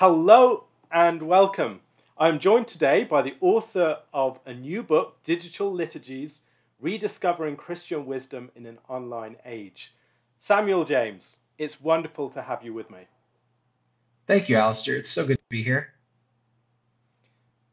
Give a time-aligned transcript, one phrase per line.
[0.00, 1.80] Hello and welcome.
[2.16, 6.40] I'm joined today by the author of a new book, Digital Liturgies
[6.80, 9.92] Rediscovering Christian Wisdom in an Online Age.
[10.38, 13.00] Samuel James, it's wonderful to have you with me.
[14.26, 14.96] Thank you, Alastair.
[14.96, 15.92] It's so good to be here.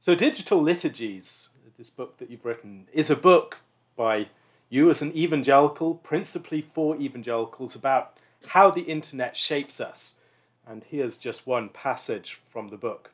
[0.01, 1.47] So, Digital Liturgies,
[1.77, 3.59] this book that you've written, is a book
[3.95, 4.27] by
[4.69, 8.17] you as an evangelical, principally for evangelicals, about
[8.47, 10.16] how the internet shapes us
[10.69, 13.11] and here's just one passage from the book.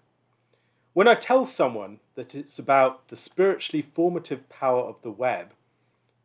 [0.94, 5.52] When I tell someone that it's about the spiritually formative power of the web,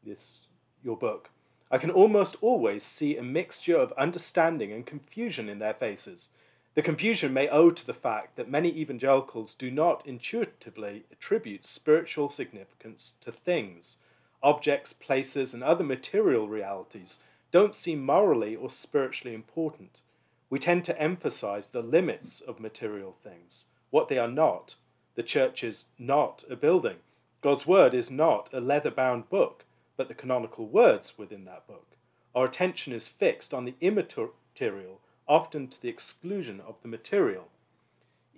[0.05, 0.39] this
[0.83, 1.31] your book,
[1.71, 6.29] I can almost always see a mixture of understanding and confusion in their faces.
[6.75, 12.31] The confusion may owe to the fact that many evangelicals do not intuitively attribute spiritual
[12.31, 13.99] significance to things.
[14.43, 19.91] Objects, places, and other material realities don't seem morally or spiritually important
[20.51, 24.77] we tend to emphasize the limits of material things, what they are not.
[25.15, 26.97] The church is not a building.
[27.41, 29.65] God's word is not a leather bound book,
[29.97, 31.97] but the canonical words within that book.
[32.35, 37.49] Our attention is fixed on the immaterial, often to the exclusion of the material.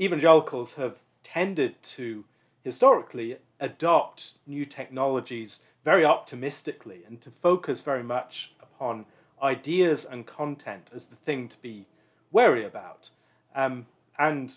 [0.01, 2.25] Evangelicals have tended to
[2.65, 9.07] historically adopt new technologies very optimistically and to focus very much upon
[9.43, 11.87] ideas and content as the thing to be
[12.31, 13.11] wary about.
[13.55, 13.87] Um,
[14.19, 14.55] and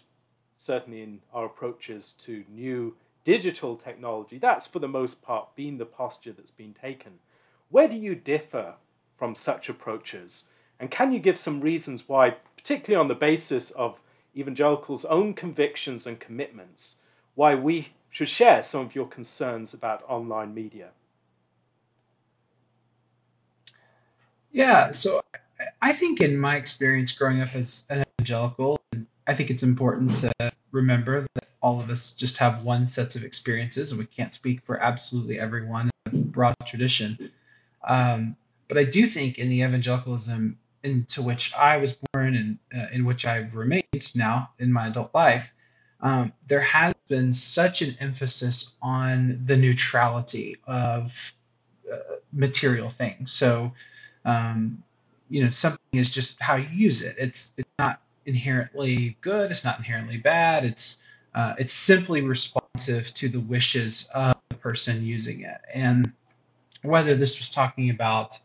[0.57, 5.85] certainly in our approaches to new digital technology, that's for the most part been the
[5.85, 7.13] posture that's been taken.
[7.69, 8.75] Where do you differ
[9.17, 10.47] from such approaches?
[10.79, 13.99] And can you give some reasons why, particularly on the basis of
[14.35, 16.99] evangelicals' own convictions and commitments,
[17.35, 20.89] why we should share some of your concerns about online media?
[24.51, 25.21] Yeah, so
[25.81, 28.79] I think in my experience growing up as an evangelical,
[29.27, 33.23] I think it's important to remember that all of us just have one sets of
[33.23, 37.31] experiences, and we can't speak for absolutely everyone in a broad tradition.
[37.83, 38.35] Um,
[38.67, 43.05] but I do think in the evangelicalism into which I was born and uh, in
[43.05, 45.53] which I've remained now in my adult life,
[46.01, 51.33] um, there has been such an emphasis on the neutrality of
[51.91, 51.97] uh,
[52.33, 53.31] material things.
[53.31, 53.71] So,
[54.25, 54.83] um,
[55.33, 57.15] you know something is just how you use it.
[57.17, 59.49] It's it's not inherently good.
[59.49, 60.63] It's not inherently bad.
[60.63, 60.99] It's
[61.33, 65.59] uh, it's simply responsive to the wishes of the person using it.
[65.73, 66.13] And
[66.83, 68.37] whether this was talking about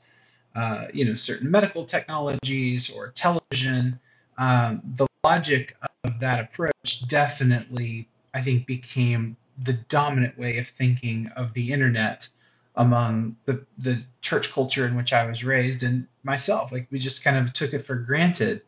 [0.56, 4.00] uh, you know certain medical technologies or television,
[4.38, 11.28] um, the logic of that approach definitely I think became the dominant way of thinking
[11.37, 12.28] of the internet
[12.75, 16.71] among the, the church culture in which I was raised and myself.
[16.73, 18.62] Like we just kind of took it for granted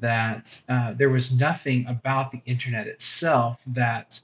[0.00, 4.20] that uh, there was nothing about the internet itself that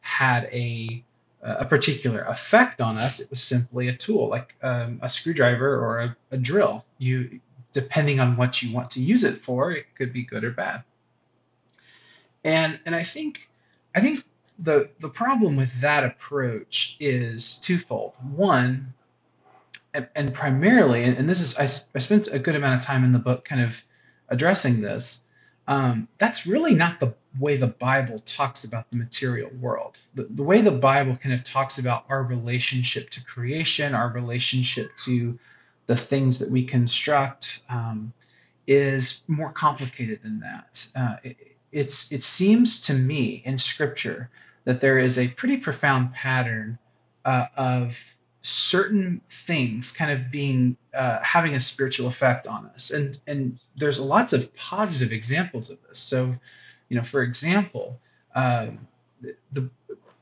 [0.00, 1.02] had a
[1.44, 3.20] a particular effect on us.
[3.20, 6.86] It was simply a tool, like um, a screwdriver or a, a drill.
[6.96, 7.40] You,
[7.72, 10.84] depending on what you want to use it for, it could be good or bad.
[12.42, 13.48] And and I think
[13.94, 14.24] I think
[14.58, 18.14] the the problem with that approach is twofold.
[18.34, 18.94] One,
[19.92, 23.04] and, and primarily, and, and, this is I, I spent a good amount of time
[23.04, 23.82] in the book kind of
[24.28, 25.24] addressing this.
[25.66, 29.98] Um, that's really not the way the Bible talks about the material world.
[30.14, 34.94] The, the way the Bible kind of talks about our relationship to creation, our relationship
[35.04, 35.38] to
[35.86, 38.12] the things that we construct, um,
[38.66, 40.88] is more complicated than that.
[40.94, 44.30] Uh, it, it's it seems to me in Scripture
[44.64, 46.78] that there is a pretty profound pattern
[47.24, 52.90] uh, of certain things kind of being uh, having a spiritual effect on us.
[52.92, 55.98] And and there's lots of positive examples of this.
[55.98, 56.36] So
[56.88, 58.00] you know for example
[58.34, 58.86] um,
[59.52, 59.68] the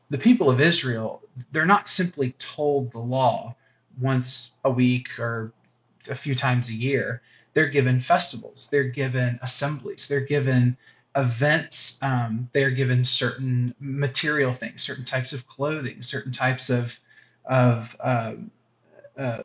[0.09, 3.57] the people of Israel they're not simply told the law
[4.01, 5.53] once a week or
[6.09, 7.21] a few times a year.
[7.53, 8.69] They're given festivals.
[8.71, 10.09] They're given assemblies.
[10.09, 10.79] They're given
[11.15, 16.99] events, um, they're given certain material things, certain types of clothing, certain types of
[17.45, 18.51] of um,
[19.17, 19.43] uh,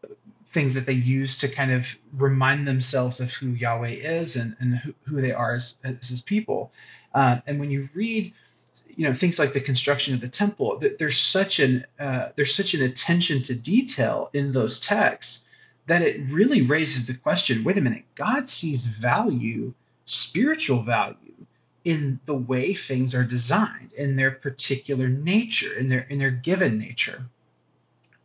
[0.50, 4.78] things that they use to kind of remind themselves of who Yahweh is and, and
[4.78, 6.72] who, who they are as, as his people.
[7.14, 8.34] Uh, and when you read,
[8.96, 12.76] you know, things like the construction of the temple, there's such an uh, there's such
[12.76, 15.44] an attention to detail in those texts
[15.88, 19.74] that it really raises the question: Wait a minute, God sees value,
[20.06, 21.18] spiritual value
[21.88, 26.78] in the way things are designed, in their particular nature, in their in their given
[26.78, 27.26] nature.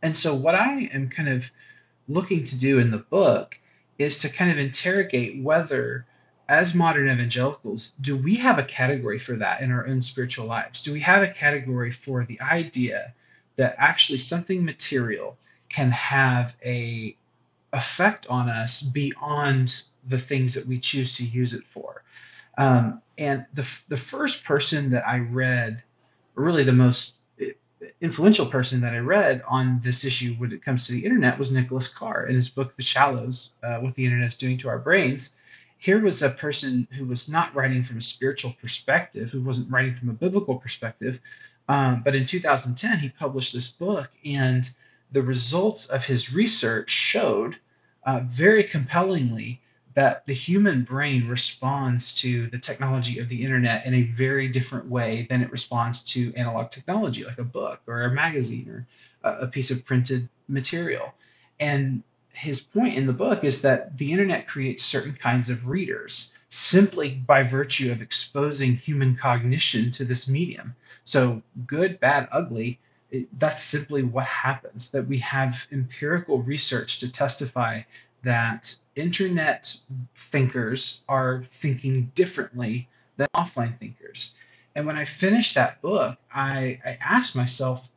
[0.01, 1.49] And so what I am kind of
[2.09, 3.57] looking to do in the book
[3.97, 6.05] is to kind of interrogate whether
[6.49, 10.81] as modern evangelicals, do we have a category for that in our own spiritual lives?
[10.81, 13.13] Do we have a category for the idea
[13.55, 15.37] that actually something material
[15.69, 17.15] can have a
[17.71, 22.03] effect on us beyond the things that we choose to use it for?
[22.57, 25.83] Um, and the the first person that I read,
[26.35, 27.15] or really the most
[27.99, 31.51] influential person that I read on this issue when it comes to the internet was
[31.51, 34.79] Nicholas Carr in his book The Shallows, uh, What the Internet is Doing to Our
[34.79, 35.33] Brains
[35.83, 39.95] here was a person who was not writing from a spiritual perspective, who wasn't writing
[39.95, 41.19] from a biblical perspective.
[41.67, 44.65] Um, but in 2010, he published this book, and
[45.11, 47.57] the results of his research showed
[48.05, 49.59] uh, very compellingly
[49.95, 54.87] that the human brain responds to the technology of the internet in a very different
[54.87, 58.87] way than it responds to analog technology, like a book or a magazine or
[59.23, 61.13] a, piece of printed material.
[61.59, 62.03] And
[62.33, 67.11] his point in the book is that the internet creates certain kinds of readers simply
[67.11, 70.75] by virtue of exposing human cognition to this medium.
[71.03, 72.79] So, good, bad, ugly,
[73.33, 74.91] that's simply what happens.
[74.91, 77.83] That we have empirical research to testify
[78.23, 79.75] that internet
[80.15, 82.87] thinkers are thinking differently
[83.17, 84.35] than offline thinkers.
[84.75, 87.87] And when I finished that book, I, I asked myself,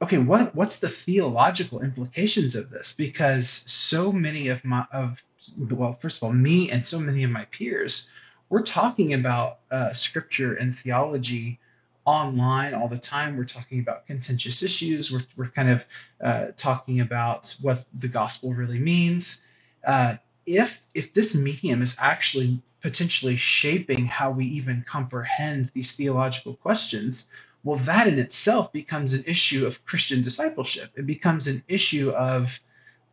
[0.00, 2.94] okay, what what's the theological implications of this?
[2.94, 5.22] Because so many of my of
[5.58, 8.08] well, first of all, me and so many of my peers,
[8.48, 11.58] we're talking about uh, scripture and theology
[12.08, 13.36] online all the time.
[13.36, 15.12] We're talking about contentious issues.
[15.12, 15.84] We're, we're kind of
[16.24, 19.40] uh, talking about what the gospel really means.
[19.86, 20.16] Uh,
[20.46, 27.30] if if this medium is actually potentially shaping how we even comprehend these theological questions,
[27.62, 30.90] well, that in itself becomes an issue of Christian discipleship.
[30.96, 32.58] It becomes an issue of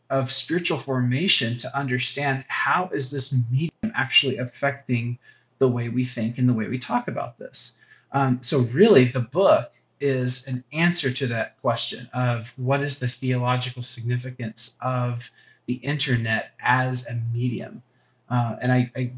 [0.09, 5.18] of spiritual formation to understand how is this medium actually affecting
[5.57, 7.75] the way we think and the way we talk about this.
[8.16, 13.10] Um, so really, the book is an answer to that question of what is the
[13.10, 15.30] theological significance of
[15.66, 17.84] the internet as a medium.
[18.30, 19.12] Uh, and I, I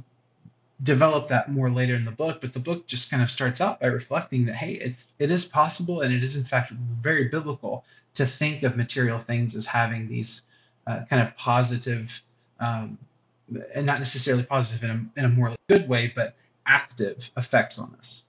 [0.82, 3.80] develop that more later in the book but the book just kind of starts out
[3.80, 7.84] by reflecting that hey it's it is possible and it is in fact very biblical
[8.14, 10.44] to think of material things as having these
[10.86, 12.22] uh, kind of positive
[12.60, 13.00] um,
[13.74, 16.36] and not necessarily positive in a, in a more good way but
[16.68, 18.24] active effects on us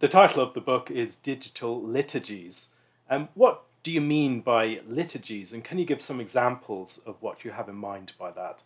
[0.00, 2.70] the title of the book is digital liturgies
[3.10, 7.44] um, what do you mean by liturgies and can you give some examples of what
[7.44, 8.62] you have in mind by that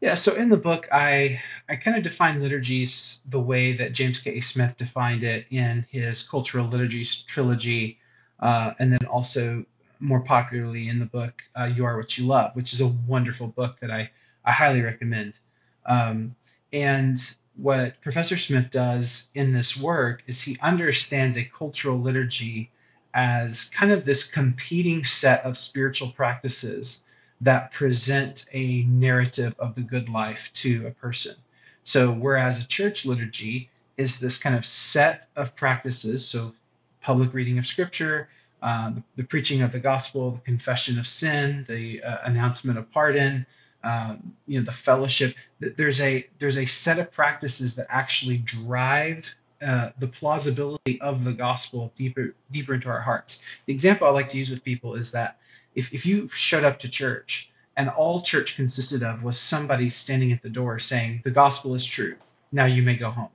[0.00, 4.18] yeah, so in the book, I I kind of define liturgies the way that James
[4.18, 4.36] K.
[4.36, 4.40] A.
[4.40, 7.98] Smith defined it in his Cultural Liturgies trilogy,
[8.38, 9.64] uh, and then also
[9.98, 13.46] more popularly in the book uh, You Are What You Love, which is a wonderful
[13.46, 14.10] book that I,
[14.44, 15.38] I highly recommend.
[15.86, 16.36] Um,
[16.72, 17.16] and
[17.56, 22.70] what Professor Smith does in this work is he understands a cultural liturgy
[23.14, 27.04] as kind of this competing set of spiritual practices
[27.40, 31.34] that present a narrative of the good life to a person.
[31.82, 36.52] So, whereas a church liturgy is this kind of set of practices, so
[37.00, 38.28] public reading of scripture,
[38.60, 42.90] uh, the, the, preaching of the gospel, the confession of sin, the uh, announcement of
[42.90, 43.46] pardon,
[43.86, 45.34] um, you know, the fellowship.
[45.60, 51.32] There's a there's a set of practices that actually drive uh, the plausibility of the
[51.32, 53.40] gospel deeper deeper into our hearts.
[53.66, 55.38] The example I like to use with people is that
[55.74, 60.32] if, if you showed up to church and all church consisted of was somebody standing
[60.32, 62.16] at the door saying, the gospel is true,
[62.50, 63.28] now you may go home.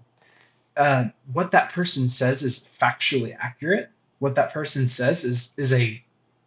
[0.76, 3.90] Uh, what that person says is factually accurate.
[4.20, 6.04] What that person says is, is a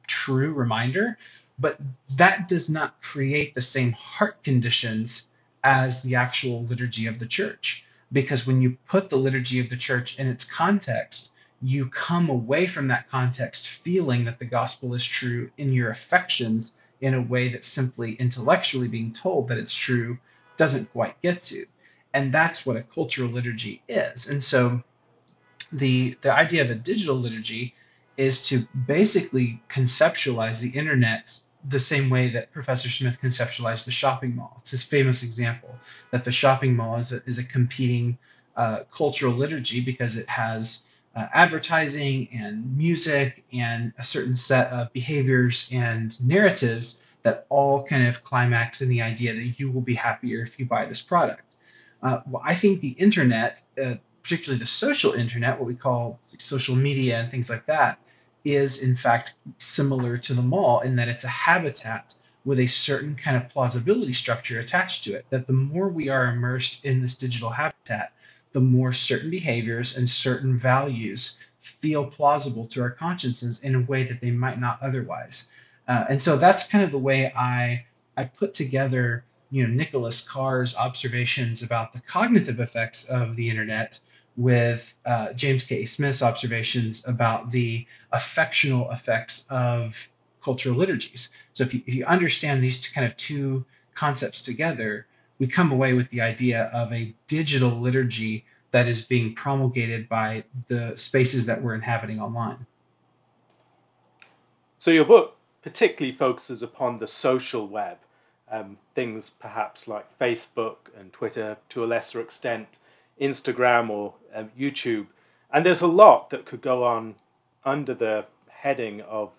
[0.07, 1.19] true reminder,
[1.59, 1.79] but
[2.17, 5.29] that does not create the same heart conditions
[5.63, 7.87] as the actual liturgy of the church.
[8.13, 11.33] Because when you put the liturgy of the church in its context,
[11.63, 16.75] you come away from that context feeling that the gospel is true in your affections
[17.01, 20.19] in a way that simply intellectually being told that it's true
[20.57, 21.67] doesn't quite get to.
[22.13, 24.29] And that's what a cultural liturgy is.
[24.29, 24.83] And so
[25.73, 27.75] the the idea of a digital liturgy
[28.17, 34.37] is to basically conceptualize the internet the same way that Professor Smith conceptualized the shopping
[34.37, 34.57] mall.
[34.61, 35.75] It's his famous example
[36.11, 38.19] that the shopping mall is a, is a competing
[38.57, 40.85] uh, cultural liturgy because it has
[41.17, 48.07] uh, advertising and music and a certain set of behaviors and narratives that all kind
[48.07, 51.55] of climax in the idea that you will be happier if you buy this product.
[52.03, 56.77] Uh, well, I think the internet, uh, particularly the social internet, what we call social
[56.77, 57.99] media and things like that,
[58.45, 63.17] is in fact similar to the mall in that it's a habitat with a certain
[63.17, 65.25] kind of plausibility structure attached to it.
[65.31, 68.13] That the more we are immersed in this digital habitat,
[68.53, 74.05] the more certain behaviors and certain values feel plausible to our consciences in a way
[74.05, 75.49] that they might not otherwise.
[75.89, 77.87] Uh, and so that's kind of the way I
[78.17, 83.99] I put together you know Nicholas Carr's observations about the cognitive effects of the internet
[84.37, 85.85] with uh, James K.
[85.85, 90.09] Smith's observations about the affectional effects of
[90.43, 91.31] cultural liturgies.
[91.53, 93.65] So if you, if you understand these kind of two
[93.95, 95.07] concepts together,
[95.39, 100.45] we come away with the idea of a digital liturgy that is being promulgated by
[100.67, 102.67] the spaces that we're inhabiting online.
[104.79, 107.99] So your book particularly focuses upon the social web,
[108.51, 112.79] um, things perhaps like Facebook and Twitter, to a lesser extent,
[113.21, 115.07] Instagram or um, YouTube.
[115.53, 117.17] And there's a lot that could go on
[117.65, 119.31] under the heading of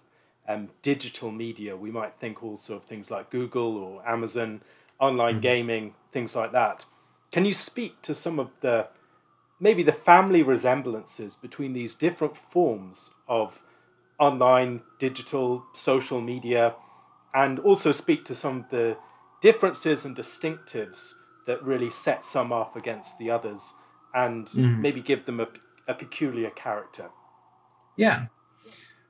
[0.47, 1.75] um, digital media.
[1.75, 4.61] We might think also of things like Google or Amazon,
[4.99, 5.41] online mm-hmm.
[5.41, 6.85] gaming, things like that.
[7.31, 8.87] Can you speak to some of the
[9.59, 13.59] maybe the family resemblances between these different forms of
[14.19, 16.75] online, digital, social media,
[17.33, 18.97] and also speak to some of the
[19.41, 21.15] differences and distinctives
[21.47, 23.75] that really set some off against the others
[24.13, 24.79] and mm.
[24.79, 25.47] maybe give them a,
[25.87, 27.09] a peculiar character?
[27.95, 28.27] Yeah,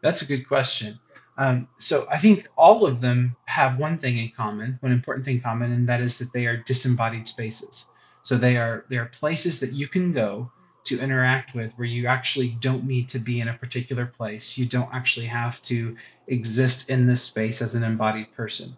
[0.02, 1.00] that's a good question.
[1.38, 5.36] Um, so I think all of them have one thing in common, one important thing
[5.36, 7.88] in common, and that is that they are disembodied spaces.
[8.24, 10.52] So they are they are places that you can go
[10.86, 14.58] to interact with where you actually don't need to be in a particular place.
[14.58, 18.78] You don't actually have to exist in this space as an embodied person.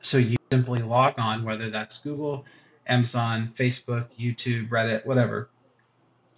[0.00, 2.44] So you simply log on, whether that's Google,
[2.86, 5.48] Amazon, Facebook, YouTube, Reddit, whatever.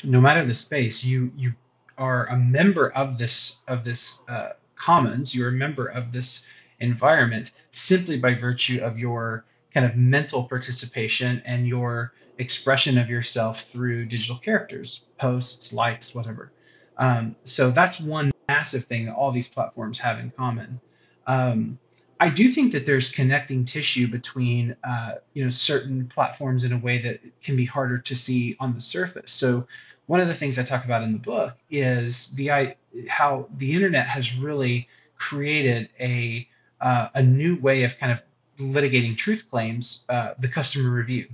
[0.05, 1.55] No matter the space, you you
[1.97, 6.45] are a member of this of this uh, commons, you're a member of this
[6.81, 13.65] environment simply by virtue of your kind of mental participation and your expression of yourself
[13.71, 16.51] through digital characters, posts, likes, whatever.
[16.99, 20.81] Um, so that's one massive thing that all these platforms have in common.
[21.27, 21.79] Um,
[22.23, 26.79] I do think that there's connecting tissue between uh, you know certain platforms in a
[26.79, 29.33] way that can be harder to see on the surface.
[29.33, 29.67] So
[30.07, 32.77] one of the things I talk about in the book is the
[33.09, 34.87] how the internet has really
[35.17, 36.49] created a
[36.81, 38.23] uh, a new way of kind of
[38.57, 41.27] litigating truth claims, uh, the customer review.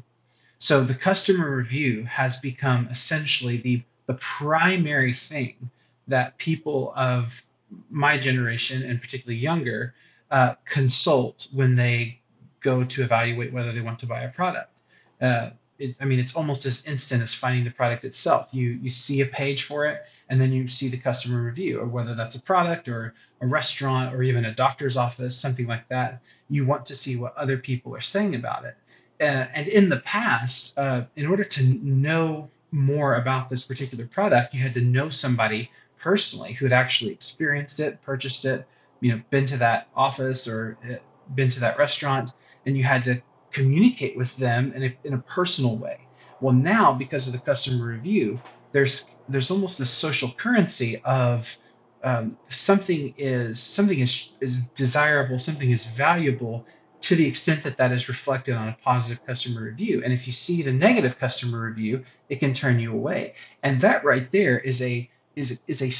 [0.56, 5.70] So the customer review has become essentially the the primary thing
[6.06, 7.44] that people of
[7.90, 9.92] my generation and particularly younger
[10.30, 12.20] uh, consult when they
[12.60, 14.82] go to evaluate whether they want to buy a product.
[15.20, 18.52] Uh, it, I mean, it's almost as instant as finding the product itself.
[18.52, 21.86] You you see a page for it, and then you see the customer review, or
[21.86, 26.20] whether that's a product or a restaurant or even a doctor's office, something like that.
[26.50, 28.76] You want to see what other people are saying about it.
[29.20, 34.54] Uh, and in the past, uh, in order to know more about this particular product,
[34.54, 38.66] you had to know somebody personally who had actually experienced it, purchased it,
[39.00, 40.94] you know, been to that office or uh,
[41.32, 42.30] been to that restaurant,
[42.64, 46.08] and you had to communicate with them in a, in a personal way.
[46.40, 48.40] Well, now because of the customer review,
[48.72, 51.56] there's there's almost this social currency of
[52.02, 56.66] um, something is something is is desirable, something is valuable
[57.00, 60.02] to the extent that that is reflected on a positive customer review.
[60.04, 63.34] And if you see the negative customer review, it can turn you away.
[63.62, 65.90] And that right there is a is is a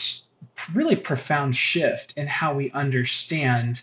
[0.74, 3.82] really profound shift in how we understand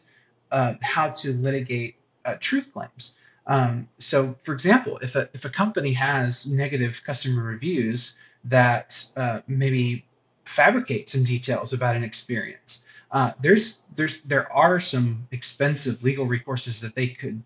[0.52, 3.16] uh, how to litigate uh, truth claims.
[3.48, 9.42] Um, so, for example, if a, if a company has negative customer reviews that uh,
[9.48, 10.06] maybe
[10.44, 16.82] fabricate some details about an experience, uh, there's there's there are some expensive legal recourses
[16.82, 17.44] that they could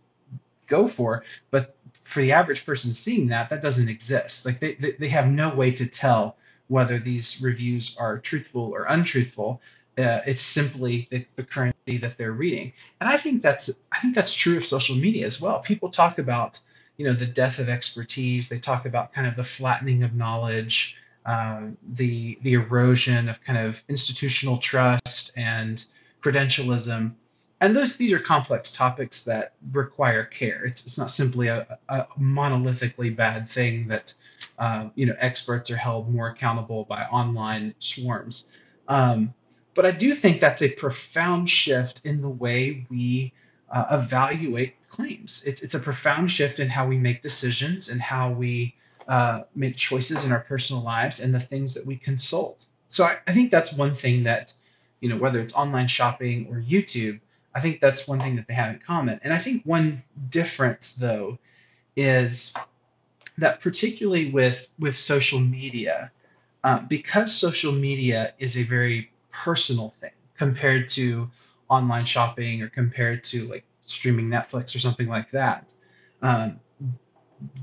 [0.68, 4.46] go for, but for the average person seeing that, that doesn't exist.
[4.46, 6.38] Like they, they, they have no way to tell
[6.70, 9.62] whether these reviews are truthful or untruthful.
[9.98, 12.72] Uh, it's simply the, the, currency that they're reading,
[13.02, 15.60] and I think that's I think that's true of social media as well.
[15.60, 16.58] People talk about
[16.96, 18.48] you know the death of expertise.
[18.48, 23.60] They talk about kind of the flattening of knowledge, um, the the erosion of kind
[23.60, 25.84] of institutional trust and
[26.22, 27.12] credentialism,
[27.60, 30.64] and those these are complex topics that require care.
[30.64, 34.14] It's it's not simply a, a monolithically bad thing that
[34.60, 38.46] uh, you know experts are held more accountable by online swarms.
[38.88, 39.34] Um,
[39.74, 43.34] but I do think that's a profound shift in the way we
[43.72, 45.44] uh, evaluate claims.
[45.46, 48.76] It's, it's a profound shift in how we make decisions and how we
[49.08, 52.66] uh, make choices in our personal lives and the things that we consult.
[52.88, 54.52] So I, I, think that's one thing that,
[55.00, 57.20] you know, whether it's online shopping or YouTube,
[57.54, 59.20] I think that's one thing that they have in common.
[59.24, 61.38] And I think one difference, though,
[61.96, 62.54] is
[63.40, 66.12] that particularly with with social media,
[66.64, 71.30] uh, because social media is a very personal thing compared to
[71.70, 75.72] online shopping or compared to like streaming Netflix or something like that.
[76.22, 76.60] Um,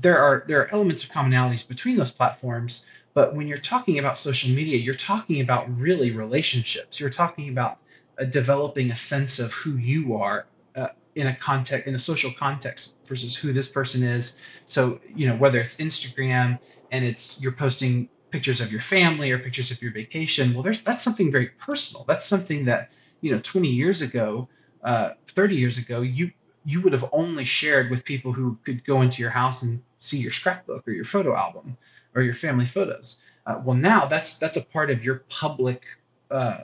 [0.01, 4.17] there are there are elements of commonalities between those platforms, but when you're talking about
[4.17, 6.99] social media, you're talking about really relationships.
[6.99, 7.77] You're talking about
[8.19, 12.31] uh, developing a sense of who you are uh, in a context in a social
[12.31, 14.37] context versus who this person is.
[14.67, 16.59] So you know whether it's Instagram
[16.91, 20.53] and it's you're posting pictures of your family or pictures of your vacation.
[20.53, 22.05] Well, there's that's something very personal.
[22.05, 24.47] That's something that you know 20 years ago,
[24.83, 26.31] uh, 30 years ago, you
[26.65, 30.17] you would have only shared with people who could go into your house and see
[30.17, 31.77] your scrapbook or your photo album
[32.13, 33.21] or your family photos.
[33.45, 35.85] Uh, well, now that's that's a part of your public
[36.29, 36.59] uh,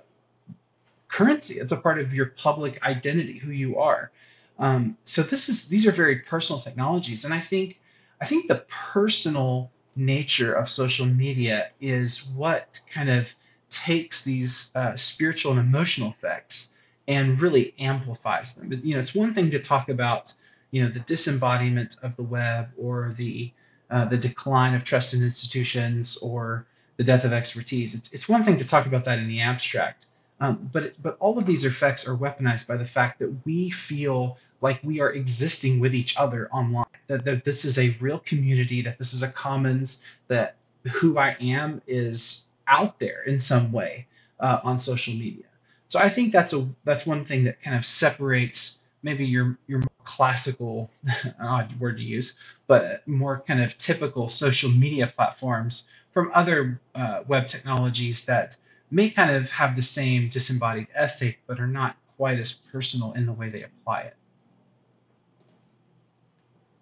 [1.07, 1.55] currency.
[1.55, 4.11] It's a part of your public identity, who you are.
[4.59, 7.79] Um, so this is these are very personal technologies, and I think
[8.21, 13.35] I think the personal nature of social media is what kind of
[13.69, 16.71] takes these uh, spiritual and emotional effects
[17.07, 18.69] and really amplifies them.
[18.69, 20.31] But, you know, it's one thing to talk about,
[20.71, 23.51] you know, the disembodiment of the web or the
[23.89, 26.65] uh, the decline of trust in institutions or
[26.97, 27.93] the death of expertise.
[27.93, 30.05] It's, it's one thing to talk about that in the abstract,
[30.43, 34.37] um, but but all of these effects are weaponized by the fact that we feel
[34.59, 36.85] like we are existing with each other online.
[37.07, 38.81] That, that this is a real community.
[38.81, 40.01] That this is a commons.
[40.27, 40.55] That
[40.95, 44.07] who I am is out there in some way
[44.37, 45.45] uh, on social media.
[45.87, 49.79] So I think that's a that's one thing that kind of separates maybe your your
[49.79, 50.91] more classical
[51.39, 52.35] odd word to use,
[52.67, 58.57] but more kind of typical social media platforms from other uh, web technologies that
[58.93, 63.25] may kind of have the same disembodied ethic, but are not quite as personal in
[63.25, 64.15] the way they apply it.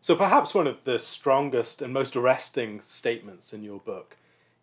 [0.01, 4.17] So perhaps one of the strongest and most arresting statements in your book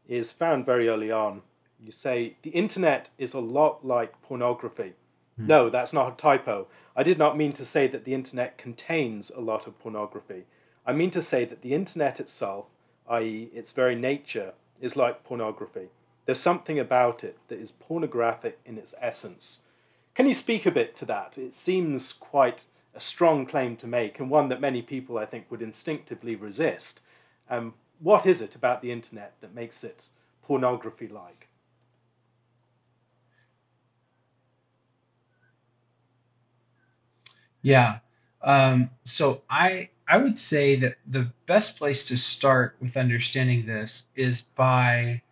[0.08, 1.42] is found very early on
[1.80, 4.94] you say the internet is a lot like pornography.
[5.36, 5.46] Hmm.
[5.46, 6.66] No, that's not a typo.
[6.96, 10.44] I did not mean to say that the internet contains a lot of pornography.
[10.84, 12.66] I mean to say that the internet itself,
[13.08, 15.88] i.e., its very nature, is like pornography.
[16.28, 19.62] There's something about it that is pornographic in its essence.
[20.14, 21.38] Can you speak a bit to that?
[21.38, 22.64] It seems quite
[22.94, 27.00] a strong claim to make, and one that many people, I think, would instinctively resist.
[27.48, 30.10] Um, what is it about the internet that makes it
[30.42, 31.48] pornography like?
[37.62, 38.00] Yeah.
[38.42, 44.08] Um, so I I would say that the best place to start with understanding this
[44.14, 45.22] is by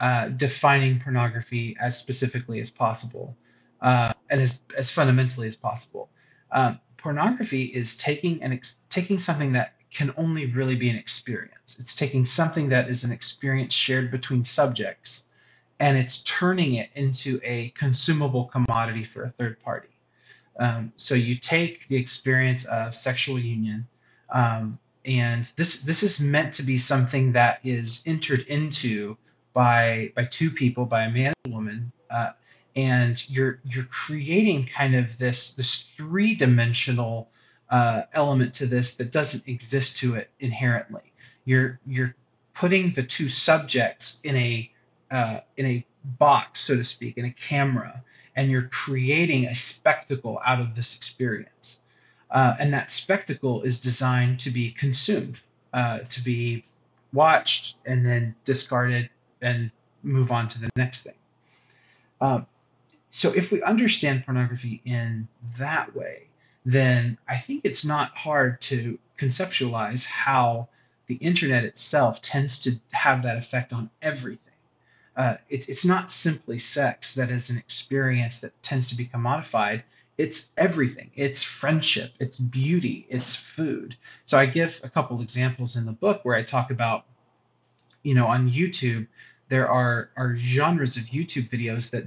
[0.00, 3.36] uh, defining pornography as specifically as possible
[3.80, 6.08] uh, and as, as fundamentally as possible.
[6.50, 11.76] Um, pornography is taking an ex- taking something that can only really be an experience.
[11.78, 15.26] It's taking something that is an experience shared between subjects
[15.78, 19.88] and it's turning it into a consumable commodity for a third party.
[20.58, 23.86] Um, so you take the experience of sexual union,
[24.30, 29.18] um, and this this is meant to be something that is entered into
[29.56, 32.32] by by two people, by a man and a woman, uh,
[32.76, 37.30] and you're you're creating kind of this this three dimensional
[37.70, 41.10] uh, element to this that doesn't exist to it inherently.
[41.46, 42.14] You're you're
[42.52, 44.70] putting the two subjects in a
[45.10, 48.04] uh, in a box, so to speak, in a camera,
[48.36, 51.80] and you're creating a spectacle out of this experience.
[52.30, 55.38] Uh, and that spectacle is designed to be consumed,
[55.72, 56.62] uh, to be
[57.10, 59.08] watched and then discarded
[59.46, 59.70] and
[60.02, 61.14] move on to the next thing.
[62.20, 62.46] Um,
[63.10, 65.28] so if we understand pornography in
[65.58, 66.28] that way,
[66.64, 70.68] then I think it's not hard to conceptualize how
[71.06, 74.52] the internet itself tends to have that effect on everything
[75.16, 79.82] uh, it, it's not simply sex that is an experience that tends to be commodified.
[80.18, 81.10] It's everything.
[81.14, 82.12] It's friendship.
[82.20, 83.06] It's beauty.
[83.08, 83.96] It's food.
[84.26, 87.04] So I give a couple examples in the book where I talk about,
[88.02, 89.06] you know, on YouTube,
[89.48, 92.04] there are, are genres of YouTube videos that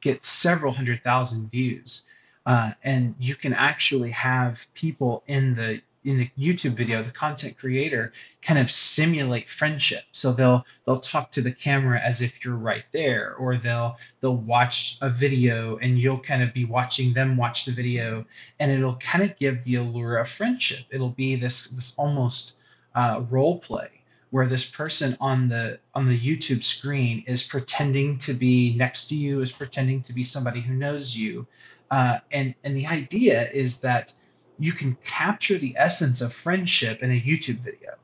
[0.00, 2.06] get several hundred thousand views.
[2.44, 7.58] Uh, and you can actually have people in the in the YouTube video, the content
[7.58, 10.04] creator kind of simulate friendship.
[10.12, 14.36] So they'll they'll talk to the camera as if you're right there, or they'll they'll
[14.36, 18.24] watch a video and you'll kind of be watching them watch the video,
[18.60, 20.86] and it'll kind of give the allure of friendship.
[20.90, 22.56] It'll be this this almost
[22.94, 23.90] uh, role play
[24.36, 29.14] where this person on the on the YouTube screen is pretending to be next to
[29.14, 31.46] you, is pretending to be somebody who knows you,
[31.90, 34.12] Uh, and and the idea is that
[34.58, 37.94] you can capture the essence of friendship in a YouTube video,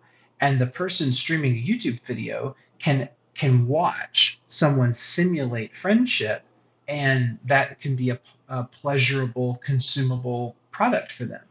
[0.40, 6.44] and the person streaming a YouTube video can can watch someone simulate friendship,
[6.86, 11.44] and that can be a, a pleasurable, consumable product for them.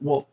[0.00, 0.28] Well,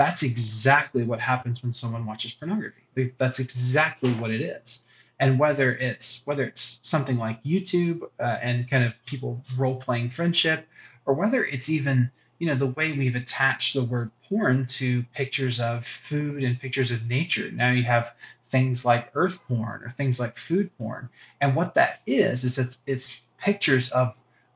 [0.00, 2.80] that's exactly what happens when someone watches pornography.
[3.18, 4.86] That's exactly what it is.
[5.18, 10.08] And whether it's whether it's something like YouTube uh, and kind of people role playing
[10.08, 10.66] friendship,
[11.04, 15.60] or whether it's even you know the way we've attached the word porn to pictures
[15.60, 17.50] of food and pictures of nature.
[17.52, 18.14] Now you have
[18.46, 21.10] things like earth porn or things like food porn,
[21.42, 24.14] and what that is is it's, it's pictures of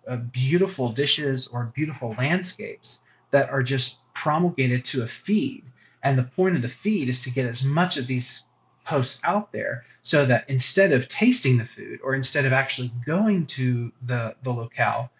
[0.08, 5.64] uh, beautiful dishes or beautiful landscapes that are just promulgated to a feed.
[6.02, 8.44] And the point of the feed is to get as much of these
[8.84, 13.46] posts out there so that instead of tasting the food or instead of actually going
[13.46, 15.10] to the, the locale,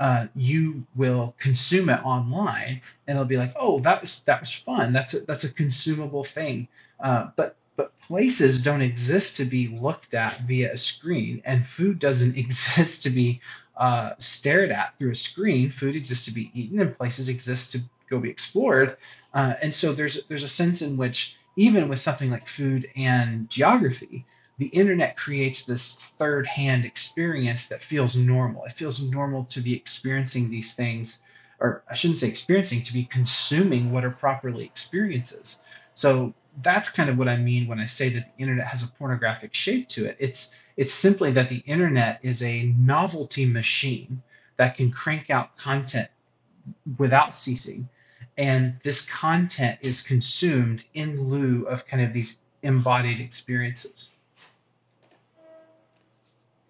[0.00, 4.52] uh, you will consume it online and it'll be like, oh, that was that was
[4.52, 4.92] fun.
[4.92, 6.66] That's a, that's a consumable thing.
[6.98, 11.98] Uh, but but places don't exist to be looked at via a screen, and food
[11.98, 13.40] doesn't exist to be
[13.76, 15.70] uh, stared at through a screen.
[15.70, 17.78] Food exists to be eaten, and places exist to
[18.12, 18.96] go be explored.
[19.34, 23.50] Uh, and so there's there's a sense in which even with something like food and
[23.50, 24.24] geography,
[24.58, 28.64] the internet creates this third hand experience that feels normal.
[28.64, 31.22] It feels normal to be experiencing these things,
[31.58, 35.58] or I shouldn't say experiencing, to be consuming what are properly experiences.
[35.94, 38.86] So that's kind of what I mean when I say that the internet has a
[38.86, 40.16] pornographic shape to it.
[40.18, 44.22] It's it's simply that the internet is a novelty machine
[44.56, 46.08] that can crank out content
[46.98, 47.88] without ceasing.
[48.38, 54.10] And this content is consumed in lieu of kind of these embodied experiences.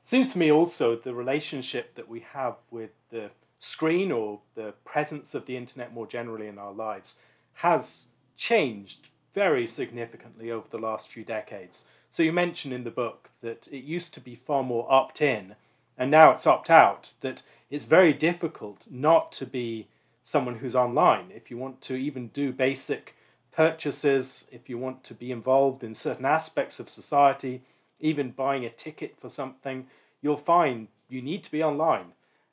[0.04, 5.34] Seems to me also the relationship that we have with the screen or the presence
[5.34, 7.16] of the internet more generally in our lives
[7.54, 11.88] has changed very significantly over the last few decades.
[12.10, 15.54] So you mentioned in the book that it used to be far more opt in,
[15.96, 19.86] and now it's opt out, that it's very difficult not to be
[20.22, 21.30] someone who's online.
[21.34, 23.14] If you want to even do basic
[23.52, 27.62] purchases, if you want to be involved in certain aspects of society,
[28.00, 29.86] even buying a ticket for something,
[30.20, 32.12] you'll find you need to be online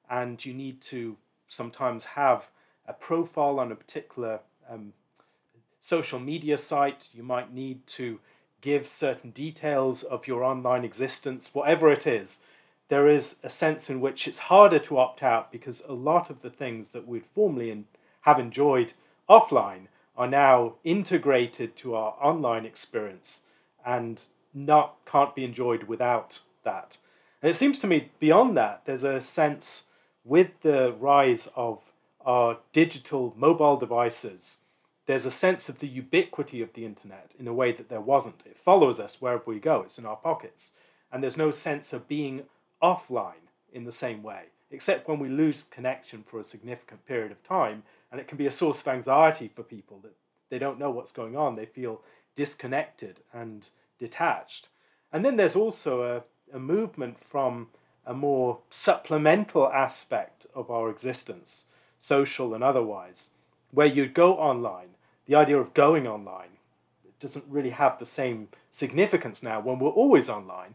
[0.10, 2.48] and you need to sometimes have
[2.88, 4.94] a profile on a particular um,
[5.80, 7.10] social media site.
[7.14, 8.20] You might need to
[8.62, 12.42] give certain details of your online existence, whatever it is,
[12.90, 16.42] there is a sense in which it's harder to opt out because a lot of
[16.42, 17.86] the things that we'd formerly in,
[18.22, 18.94] have enjoyed
[19.30, 23.44] offline are now integrated to our online experience
[23.86, 26.98] and not can't be enjoyed without that.
[27.42, 29.86] And it seems to me beyond that, there's a sense
[30.26, 31.80] with the rise of
[32.26, 34.62] our digital mobile devices
[35.10, 38.44] there's a sense of the ubiquity of the internet in a way that there wasn't.
[38.46, 40.74] It follows us wherever we go, it's in our pockets.
[41.12, 42.44] And there's no sense of being
[42.82, 47.44] offline in the same way, except when we lose connection for a significant period of
[47.44, 47.84] time.
[48.12, 50.16] And it can be a source of anxiety for people that
[50.50, 52.02] they don't know what's going on, they feel
[52.36, 54.70] disconnected and detached.
[55.14, 57.68] And then there's also a, a movement from
[58.06, 61.68] a more supplemental aspect of our existence,
[62.00, 63.32] social and otherwise,
[63.72, 64.90] where you go online
[65.30, 66.50] the idea of going online
[67.20, 70.74] doesn't really have the same significance now when we're always online.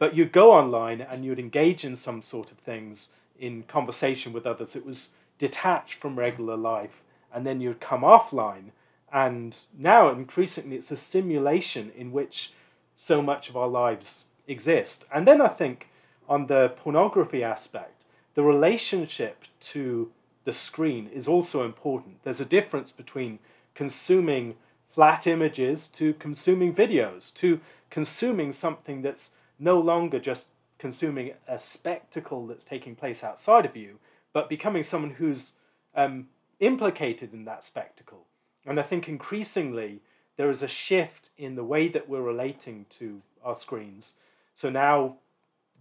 [0.00, 4.46] But you'd go online and you'd engage in some sort of things in conversation with
[4.46, 4.74] others.
[4.74, 8.70] It was detached from regular life, and then you'd come offline.
[9.12, 12.52] And now, increasingly, it's a simulation in which
[12.96, 15.04] so much of our lives exist.
[15.12, 15.88] And then I think
[16.26, 18.02] on the pornography aspect,
[18.34, 20.10] the relationship to
[20.44, 22.22] the screen is also important.
[22.22, 23.38] There's a difference between
[23.74, 24.54] consuming
[24.90, 27.60] flat images to consuming videos to
[27.90, 33.98] consuming something that's no longer just consuming a spectacle that's taking place outside of you,
[34.32, 35.52] but becoming someone who's
[35.94, 38.26] um, implicated in that spectacle.
[38.66, 40.00] And I think increasingly
[40.36, 44.14] there is a shift in the way that we're relating to our screens.
[44.54, 45.16] So now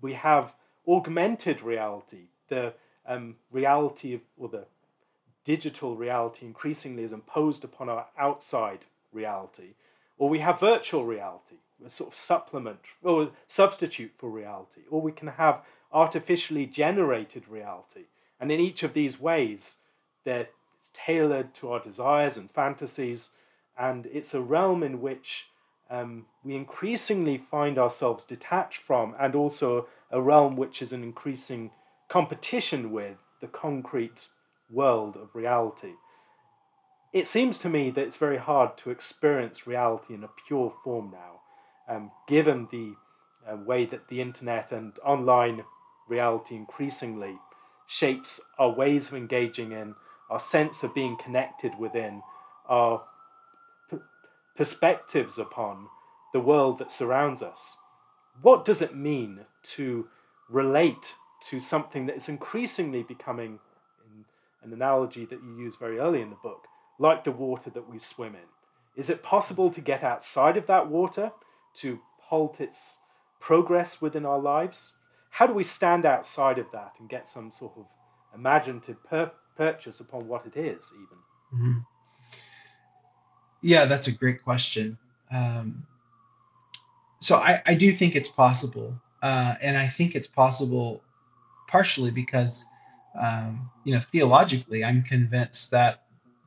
[0.01, 0.53] we have
[0.87, 2.73] augmented reality, the
[3.07, 4.65] um, reality of, or the
[5.43, 9.75] digital reality increasingly is imposed upon our outside reality,
[10.17, 15.11] or we have virtual reality, a sort of supplement or substitute for reality, or we
[15.11, 15.61] can have
[15.91, 18.05] artificially generated reality.
[18.39, 19.77] And in each of these ways,
[20.23, 23.35] they're it's tailored to our desires and fantasies,
[23.77, 25.47] and it's a realm in which
[25.89, 31.71] um, we increasingly find ourselves detached from, and also a realm which is an increasing
[32.07, 34.27] competition with the concrete
[34.71, 35.93] world of reality.
[37.11, 41.09] It seems to me that it's very hard to experience reality in a pure form
[41.11, 41.38] now,
[41.89, 42.93] um, given the
[43.49, 45.63] uh, way that the internet and online
[46.07, 47.37] reality increasingly
[47.87, 49.95] shapes our ways of engaging in,
[50.29, 52.21] our sense of being connected within,
[52.67, 53.03] our
[53.89, 53.97] p-
[54.55, 55.87] perspectives upon
[56.31, 57.77] the world that surrounds us.
[58.41, 60.07] What does it mean to
[60.47, 61.15] relate
[61.49, 63.59] to something that is increasingly becoming,
[64.13, 64.25] in
[64.61, 66.65] an analogy that you use very early in the book,
[66.99, 68.49] like the water that we swim in?
[68.95, 71.31] Is it possible to get outside of that water,
[71.75, 72.99] to halt its
[73.39, 74.93] progress within our lives?
[75.31, 77.85] How do we stand outside of that and get some sort of
[78.33, 81.17] imaginative per- purchase upon what it is, even?
[81.53, 81.79] Mm-hmm.
[83.61, 84.97] Yeah, that's a great question.
[85.31, 85.85] Um,
[87.19, 91.01] so I, I do think it's possible, uh, and I think it's possible
[91.67, 92.65] partially because
[93.19, 96.03] um, you know theologically I'm convinced that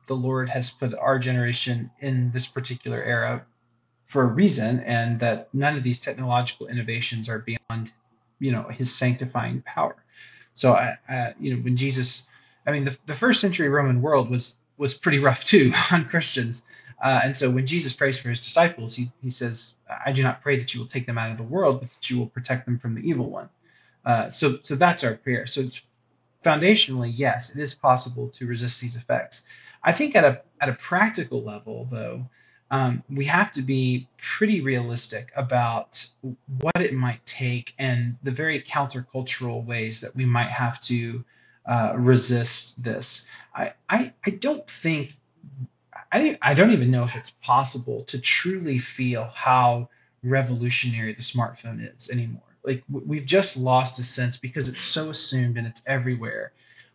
[0.07, 3.45] the Lord has put our generation in this particular era
[4.07, 7.91] for a reason, and that none of these technological innovations are beyond
[8.39, 9.95] you know His sanctifying power.
[10.53, 12.27] So I, I you know when Jesus,
[12.65, 16.63] I mean the, the first century Roman world was was pretty rough too on Christians.
[17.01, 20.41] Uh, and so when Jesus prays for his disciples, he, he says, I do not
[20.41, 22.65] pray that you will take them out of the world, but that you will protect
[22.65, 23.49] them from the evil one.
[24.05, 25.45] Uh, so, so that's our prayer.
[25.45, 25.63] So
[26.45, 29.45] foundationally, yes, it is possible to resist these effects.
[29.83, 32.29] I think at a, at a practical level, though,
[32.73, 36.07] um, we have to be pretty realistic about
[36.59, 41.23] what it might take and the very countercultural ways that we might have to
[41.67, 43.27] uh, resist this.
[43.53, 45.15] I, I, I don't think
[46.11, 49.89] I, I don't even know if it's possible to truly feel how
[50.23, 52.41] revolutionary the smartphone is anymore.
[52.63, 56.53] Like we've just lost a sense because it's so assumed and it's everywhere.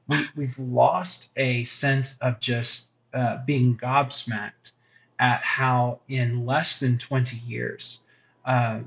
[0.09, 4.73] We, we've lost a sense of just uh, being gobsmacked
[5.19, 8.03] at how in less than 20 years
[8.45, 8.81] uh,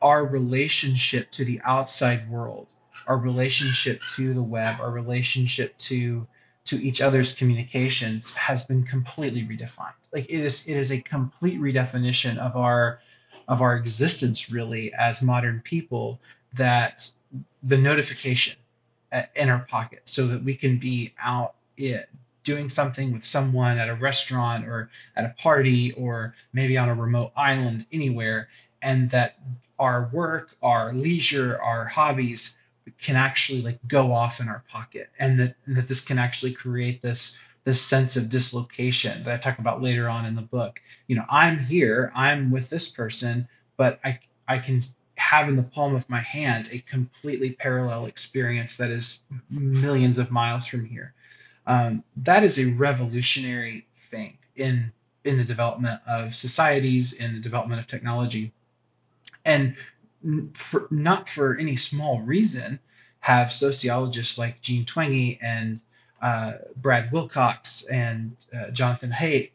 [0.00, 2.66] our relationship to the outside world,
[3.06, 6.26] our relationship to the web, our relationship to
[6.64, 9.94] to each other's communications has been completely redefined.
[10.12, 13.00] Like it is it is a complete redefinition of our
[13.48, 16.20] of our existence really as modern people
[16.54, 17.08] that
[17.62, 18.56] the notification
[19.34, 22.08] in our pocket so that we can be out it
[22.42, 26.94] doing something with someone at a restaurant or at a party or maybe on a
[26.94, 28.48] remote island anywhere
[28.80, 29.38] and that
[29.78, 32.56] our work our leisure our hobbies
[33.00, 37.00] can actually like go off in our pocket and that, that this can actually create
[37.00, 40.82] this this sense of dislocation that I talk about later on in the book.
[41.06, 44.80] You know, I'm here, I'm with this person, but I I can
[45.16, 50.30] have in the palm of my hand a completely parallel experience that is millions of
[50.30, 51.14] miles from here.
[51.66, 54.92] Um, that is a revolutionary thing in
[55.24, 58.52] in the development of societies, in the development of technology,
[59.44, 59.76] and
[60.54, 62.80] for, not for any small reason,
[63.20, 65.80] have sociologists like Jean Twenge and
[66.20, 69.50] uh, Brad Wilcox and uh, Jonathan Haidt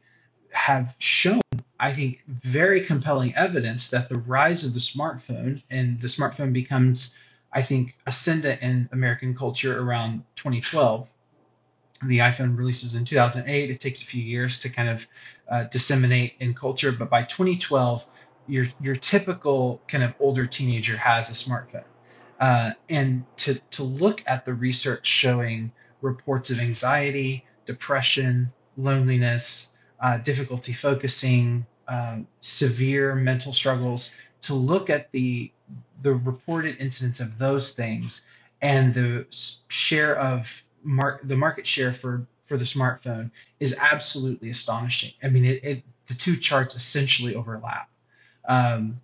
[0.51, 1.41] have shown,
[1.79, 7.13] I think, very compelling evidence that the rise of the smartphone and the smartphone becomes,
[7.51, 11.09] I think, ascendant in American culture around 2012.
[12.05, 13.69] The iPhone releases in 2008.
[13.69, 15.07] It takes a few years to kind of
[15.49, 18.05] uh, disseminate in culture, but by 2012,
[18.47, 21.83] your your typical kind of older teenager has a smartphone.
[22.39, 30.17] Uh, and to, to look at the research showing reports of anxiety, depression, loneliness, uh,
[30.17, 35.51] difficulty focusing, um, severe mental struggles, to look at the
[35.99, 38.25] the reported incidence of those things
[38.62, 39.25] and the
[39.69, 45.11] share of mar- the market share for for the smartphone is absolutely astonishing.
[45.21, 47.89] I mean, it, it the two charts essentially overlap.
[48.47, 49.01] Um,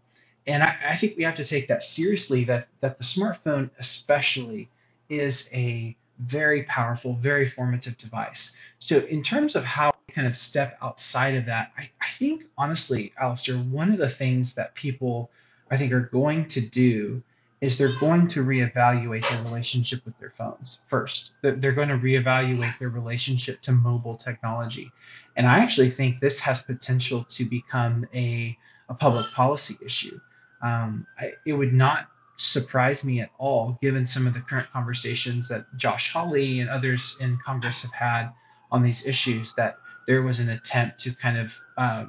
[0.47, 4.69] and I, I, think we have to take that seriously that, that the smartphone, especially,
[5.09, 8.55] is a very powerful, very formative device.
[8.79, 12.45] So, in terms of how we kind of step outside of that, I, I think,
[12.57, 15.29] honestly, Alastair, one of the things that people
[15.69, 17.23] I think are going to do
[17.63, 21.31] is they're going to reevaluate their relationship with their phones first.
[21.41, 24.91] They're going to reevaluate their relationship to mobile technology.
[25.37, 28.57] And I actually think this has potential to become a
[28.89, 30.19] a public policy issue.
[30.61, 35.47] Um, I, it would not surprise me at all, given some of the current conversations
[35.47, 38.33] that Josh Hawley and others in Congress have had
[38.73, 42.05] on these issues, that there was an attempt to kind of uh,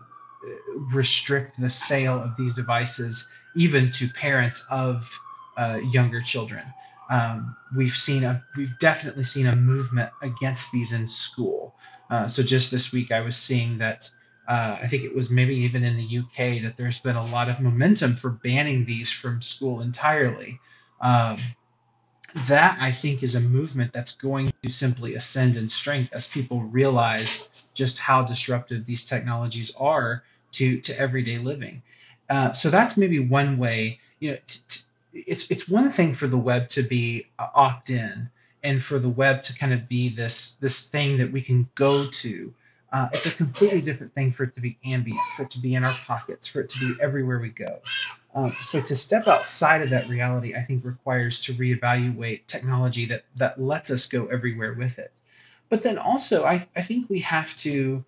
[0.92, 5.08] restrict the sale of these devices even to parents of
[5.56, 6.74] uh, younger children.
[7.08, 11.74] um, we've seen a we've definitely seen a movement against these in school.
[12.10, 14.10] Uh, so just this week, I was seeing that
[14.48, 17.48] uh, I think it was maybe even in the UK that there's been a lot
[17.48, 20.60] of momentum for banning these from school entirely.
[21.00, 21.38] Um,
[22.34, 26.62] that I think is a movement that's going to simply ascend in strength as people
[26.62, 31.82] realize just how disruptive these technologies are to to everyday living.
[32.28, 34.00] Uh, so that's maybe one way.
[34.20, 34.80] You know, t- t-
[35.14, 38.30] it's it's one thing for the web to be uh, opt in
[38.62, 42.08] and for the web to kind of be this this thing that we can go
[42.08, 42.52] to
[42.94, 45.74] uh, it's a completely different thing for it to be ambient, for it to be
[45.74, 47.80] in our pockets, for it to be everywhere we go.
[48.32, 53.24] Um, so to step outside of that reality, I think requires to reevaluate technology that
[53.34, 55.10] that lets us go everywhere with it.
[55.68, 58.04] But then also, I, I think we have to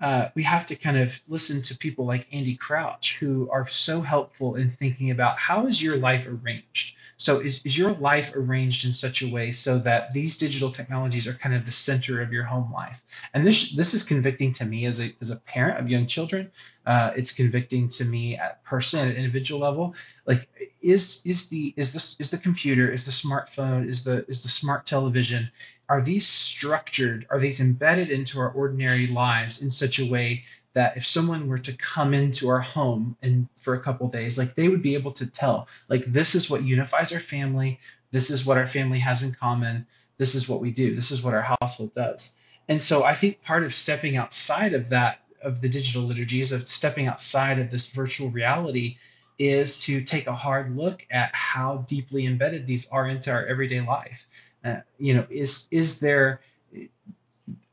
[0.00, 4.00] uh, we have to kind of listen to people like Andy Crouch, who are so
[4.00, 6.96] helpful in thinking about how is your life arranged.
[7.18, 11.28] So is, is your life arranged in such a way so that these digital technologies
[11.28, 12.98] are kind of the center of your home life?
[13.34, 16.50] And this this is convicting to me as a, as a parent of young children.
[16.86, 19.94] Uh, it's convicting to me at person at an individual level.
[20.26, 20.48] Like
[20.80, 24.48] is is the is this is the computer, is the smartphone, is the is the
[24.48, 25.50] smart television,
[25.88, 30.96] are these structured, are these embedded into our ordinary lives in such a way that
[30.96, 34.68] if someone were to come into our home and for a couple days like they
[34.68, 38.58] would be able to tell like this is what unifies our family this is what
[38.58, 41.92] our family has in common this is what we do this is what our household
[41.92, 42.34] does
[42.68, 46.66] and so i think part of stepping outside of that of the digital liturgies of
[46.66, 48.96] stepping outside of this virtual reality
[49.38, 53.80] is to take a hard look at how deeply embedded these are into our everyday
[53.80, 54.26] life
[54.64, 56.40] uh, you know is is there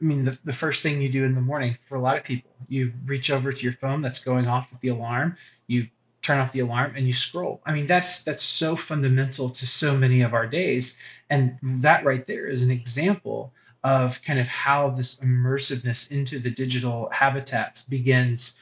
[0.01, 2.23] I mean, the, the first thing you do in the morning for a lot of
[2.23, 5.87] people, you reach over to your phone that's going off with the alarm, you
[6.21, 7.61] turn off the alarm and you scroll.
[7.65, 10.97] I mean, that's that's so fundamental to so many of our days.
[11.29, 13.53] And that right there is an example
[13.87, 18.57] of kind of how this immersiveness into the digital habitats begins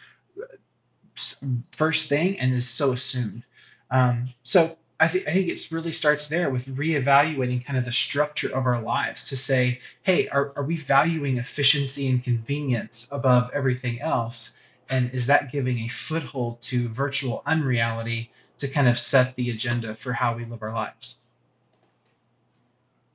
[1.71, 3.43] first thing and is so assumed.
[3.89, 7.91] Um, so I, th- I think it really starts there with reevaluating kind of the
[7.91, 13.49] structure of our lives to say, hey, are, are we valuing efficiency and convenience above
[13.51, 14.55] everything else?
[14.91, 19.95] And is that giving a foothold to virtual unreality to kind of set the agenda
[19.95, 21.15] for how we live our lives?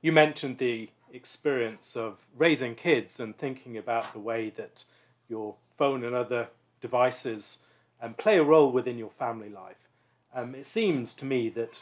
[0.01, 4.85] You mentioned the experience of raising kids and thinking about the way that
[5.29, 6.47] your phone and other
[6.81, 7.59] devices
[8.01, 9.87] um, play a role within your family life.
[10.33, 11.81] Um, it seems to me that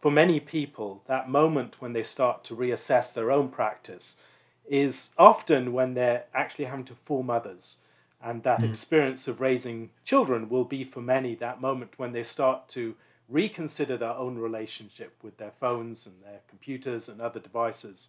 [0.00, 4.20] for many people, that moment when they start to reassess their own practice
[4.68, 7.80] is often when they're actually having to form others.
[8.22, 8.68] And that mm.
[8.68, 12.94] experience of raising children will be for many that moment when they start to
[13.28, 18.08] reconsider their own relationship with their phones and their computers and other devices.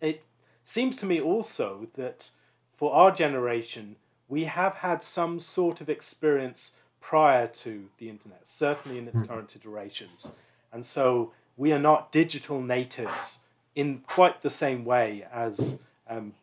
[0.00, 0.22] It
[0.64, 2.30] seems to me also that
[2.76, 3.96] for our generation,
[4.28, 9.26] we have had some sort of experience prior to the internet, certainly in its hmm.
[9.26, 10.32] current iterations.
[10.72, 13.40] And so we are not digital natives
[13.74, 16.34] in quite the same way as um,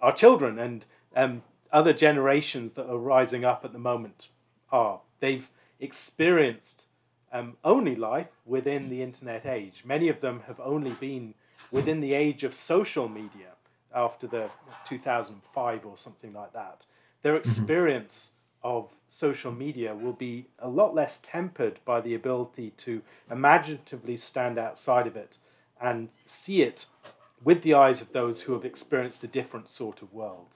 [0.00, 4.28] our children and um, other generations that are rising up at the moment
[4.70, 5.00] are.
[5.20, 5.48] They've
[5.80, 6.86] experienced
[7.32, 9.82] um, only life within the internet age.
[9.84, 11.34] Many of them have only been
[11.70, 13.52] within the age of social media
[13.94, 14.50] after the
[14.88, 16.86] 2005 or something like that.
[17.22, 17.40] Their mm-hmm.
[17.40, 24.16] experience of social media will be a lot less tempered by the ability to imaginatively
[24.16, 25.38] stand outside of it
[25.80, 26.86] and see it
[27.42, 30.48] with the eyes of those who have experienced a different sort of world.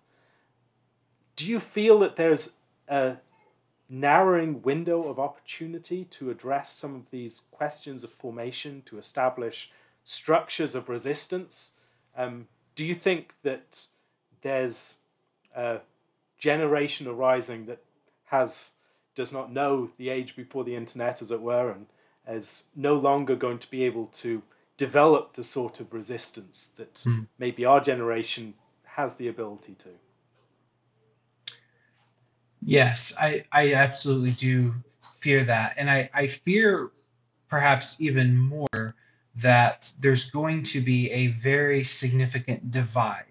[1.37, 2.55] Do you feel that there's
[2.89, 3.17] a
[3.89, 9.71] narrowing window of opportunity to address some of these questions of formation, to establish
[10.09, 11.73] structures of resistance?
[12.17, 13.87] Um, do you think that
[14.41, 14.97] there's
[15.55, 15.81] a
[16.39, 17.85] generation arising that
[18.27, 18.71] has
[19.15, 21.87] does not know the age before the internet, as it were, and
[22.27, 24.43] is no longer going to be able to
[24.79, 27.27] develop the sort of resistance that mm.
[27.39, 29.89] maybe our generation has the ability to.
[32.63, 34.75] Yes, I, I absolutely do
[35.21, 35.75] fear that.
[35.77, 36.93] And I, I fear
[37.49, 38.95] perhaps even more
[39.39, 43.25] that there's going to be a very significant divide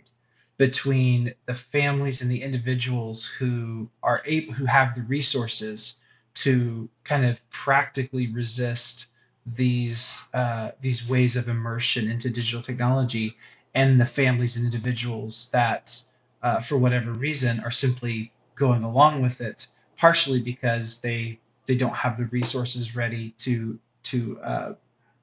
[0.58, 5.98] between the families and the individuals who are able who have the resources
[6.34, 9.08] to kind of practically resist
[9.46, 13.38] these uh, these ways of immersion into digital technology
[13.74, 16.02] and the families and individuals that
[16.42, 21.96] uh, for whatever reason are simply going along with it partially because they they don't
[21.96, 24.74] have the resources ready to to uh,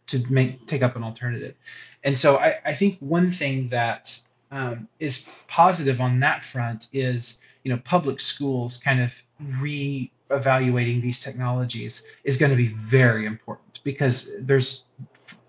[0.06, 1.54] to make take up an alternative.
[2.02, 7.40] And so I, I think one thing that um, is positive on that front is
[7.62, 13.80] you know public schools kind of re-evaluating these technologies is going to be very important
[13.82, 14.84] because there's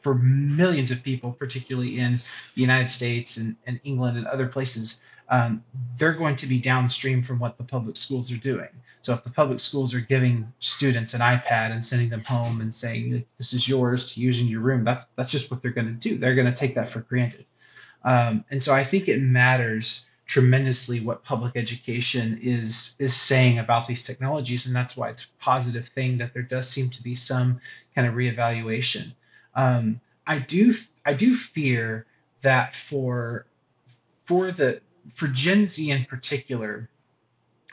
[0.06, 2.14] for millions of people, particularly in
[2.54, 5.64] the United States and, and England and other places, um,
[5.98, 8.70] they're going to be downstream from what the public schools are doing.
[9.02, 12.74] So if the public schools are giving students an iPad and sending them home and
[12.74, 15.88] saying this is yours to use in your room, that's that's just what they're going
[15.88, 16.18] to do.
[16.18, 17.46] They're going to take that for granted.
[18.04, 23.88] Um, and so I think it matters tremendously what public education is is saying about
[23.88, 27.16] these technologies, and that's why it's a positive thing that there does seem to be
[27.16, 27.62] some
[27.94, 29.14] kind of reevaluation.
[29.54, 30.74] Um, I do
[31.06, 32.06] I do fear
[32.42, 33.46] that for
[34.26, 34.82] for the
[35.14, 36.90] for Gen Z in particular,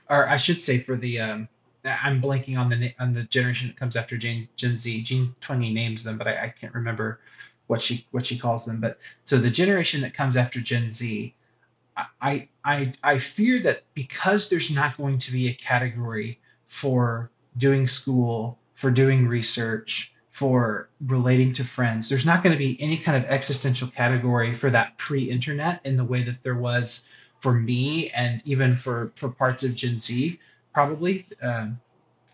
[0.09, 1.49] or I should say for the um,
[1.85, 5.03] I'm blanking on the on the generation that comes after Gen, Gen Z.
[5.03, 7.20] Jean Twenge names them, but I, I can't remember
[7.66, 8.80] what she what she calls them.
[8.80, 11.35] But so the generation that comes after Gen Z,
[12.20, 17.87] I I I fear that because there's not going to be a category for doing
[17.87, 23.22] school, for doing research, for relating to friends, there's not going to be any kind
[23.22, 27.07] of existential category for that pre-internet in the way that there was
[27.43, 30.38] for me and even for for parts of Gen Z,
[30.72, 31.26] probably.
[31.43, 31.80] Um,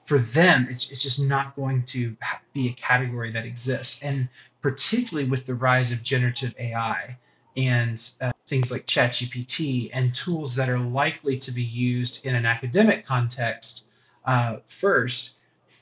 [0.04, 2.16] for them, it's, it's just not going to
[2.54, 4.02] be a category that exists.
[4.02, 4.28] And
[4.62, 7.18] particularly with the rise of generative AI
[7.56, 12.46] and uh, things like ChatGPT and tools that are likely to be used in an
[12.46, 13.84] academic context
[14.24, 15.36] uh, first,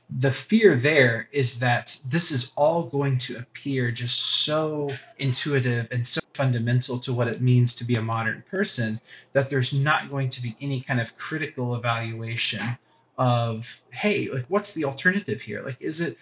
[0.09, 6.07] the fear there is that this is all going to appear just so intuitive and
[6.07, 9.00] so fundamental to what it means to be a modern person
[9.32, 12.78] that there's not going to be any kind of critical evaluation
[13.18, 15.62] of hey like what's the alternative here?
[15.62, 16.18] Like is it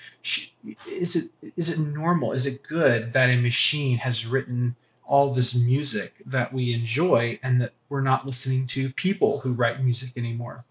[0.86, 2.32] is it is it normal?
[2.32, 7.60] Is it good that a machine has written all this music that we enjoy and
[7.60, 10.64] that we're not listening to people who write music anymore?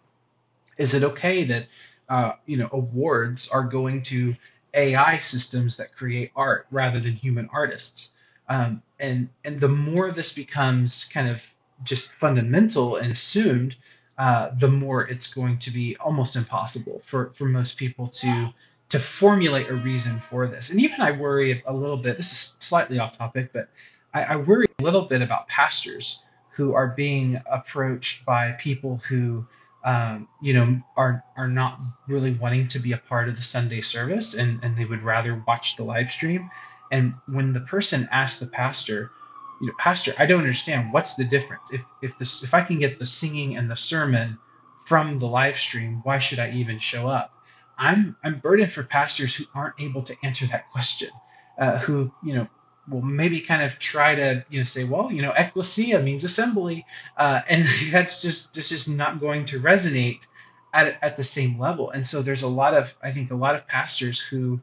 [0.78, 1.68] Is it okay that
[2.10, 4.36] uh, you know awards are going to
[4.74, 8.14] AI systems that create art rather than human artists.
[8.50, 11.50] Um, and and the more this becomes kind of
[11.84, 13.76] just fundamental and assumed,
[14.18, 18.54] uh, the more it's going to be almost impossible for for most people to
[18.90, 20.70] to formulate a reason for this.
[20.70, 22.18] And even I worry a little bit.
[22.18, 23.70] This is slightly off topic, but
[24.14, 26.20] I, I worry a little bit about pastors
[26.52, 29.48] who are being approached by people who
[29.84, 33.82] um, you know, are are not really wanting to be a part of the Sunday
[33.82, 36.50] service, and and they would rather watch the live stream.
[36.92, 39.12] And when the person asks the pastor,
[39.60, 40.94] you know, Pastor, I don't understand.
[40.94, 41.72] What's the difference?
[41.72, 44.38] If if this if I can get the singing and the sermon
[44.86, 47.34] from the live stream, why should I even show up?
[47.78, 51.10] I'm I'm burdened for pastors who aren't able to answer that question,
[51.58, 52.48] uh, who you know
[52.90, 56.86] will maybe kind of try to you know say well you know ecclesia means assembly
[57.18, 60.26] uh, and that's just this is not going to resonate
[60.74, 61.92] at, at the same level.
[61.92, 64.60] And so there's a lot of i think a lot of pastors who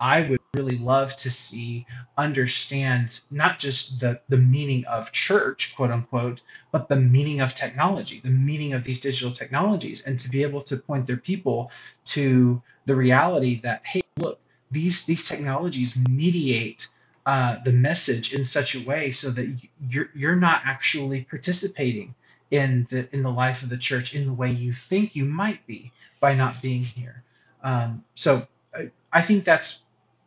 [0.00, 1.84] i would really love to see
[2.16, 6.40] understand not just the the meaning of church quote unquote
[6.70, 10.60] but the meaning of technology the meaning of these digital technologies and to be able
[10.60, 11.70] to point their people
[12.04, 14.38] to the reality that hey look
[14.70, 16.88] these these technologies mediate
[17.28, 19.46] uh, the message in such a way so that
[19.86, 22.14] you're you're not actually participating
[22.50, 25.66] in the in the life of the church in the way you think you might
[25.66, 27.22] be by not being here.
[27.62, 29.82] Um, so I, I think that's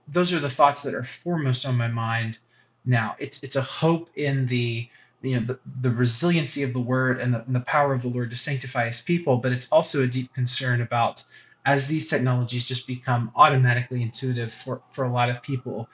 [0.07, 2.37] those are the thoughts that are foremost on my mind
[2.85, 3.15] now.
[3.17, 4.87] It's it's a hope in the
[5.23, 8.09] you know the, the resiliency of the word and the, and the power of the
[8.09, 11.23] Lord to sanctify His people, but it's also a deep concern about
[11.65, 15.87] as these technologies just become automatically intuitive for, for a lot of people,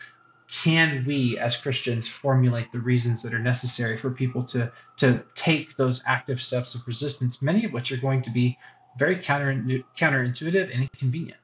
[0.50, 5.76] can we as Christians formulate the reasons that are necessary for people to to take
[5.76, 8.58] those active steps of resistance, many of which are going to be
[8.98, 9.54] very counter
[9.98, 11.40] counterintuitive and inconvenient.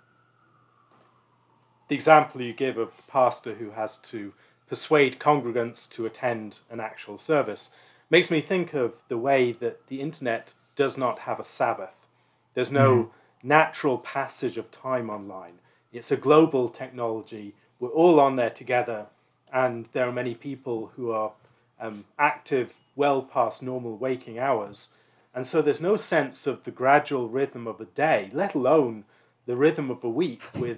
[1.90, 4.34] The example you give of the pastor who has to
[4.68, 7.72] persuade congregants to attend an actual service
[8.10, 12.08] makes me think of the way that the internet does not have a Sabbath.
[12.54, 13.10] There's no mm.
[13.44, 15.60] natural passage of time online.
[15.92, 19.08] It's a global technology we're all on there together,
[19.52, 21.34] and there are many people who are
[21.82, 24.94] um, active well past normal waking hours.
[25.36, 29.04] And so there's no sense of the gradual rhythm of a day, let alone
[29.46, 30.78] the rhythm of a week with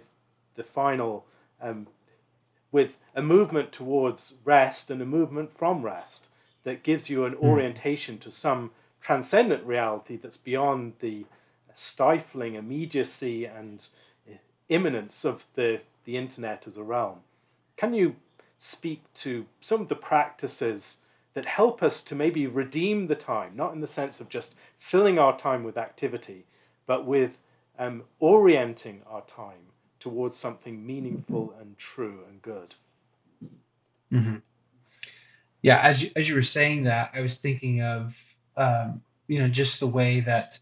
[0.55, 1.27] the final,
[1.61, 1.85] um,
[2.71, 6.29] with a movement towards rest and a movement from rest
[6.63, 7.45] that gives you an hmm.
[7.45, 11.25] orientation to some transcendent reality that's beyond the
[11.75, 13.89] stifling immediacy and
[14.69, 17.19] immanence of the the internet as a realm.
[17.77, 18.15] can you
[18.57, 21.01] speak to some of the practices
[21.33, 25.19] that help us to maybe redeem the time, not in the sense of just filling
[25.19, 26.45] our time with activity,
[26.87, 27.37] but with
[27.77, 32.75] um, orienting our time towards something meaningful and true and good.
[34.13, 34.35] Mm-hmm.
[35.61, 39.49] Yeah, as you, as you were saying that, I was thinking of um, you know
[39.49, 40.59] just the way that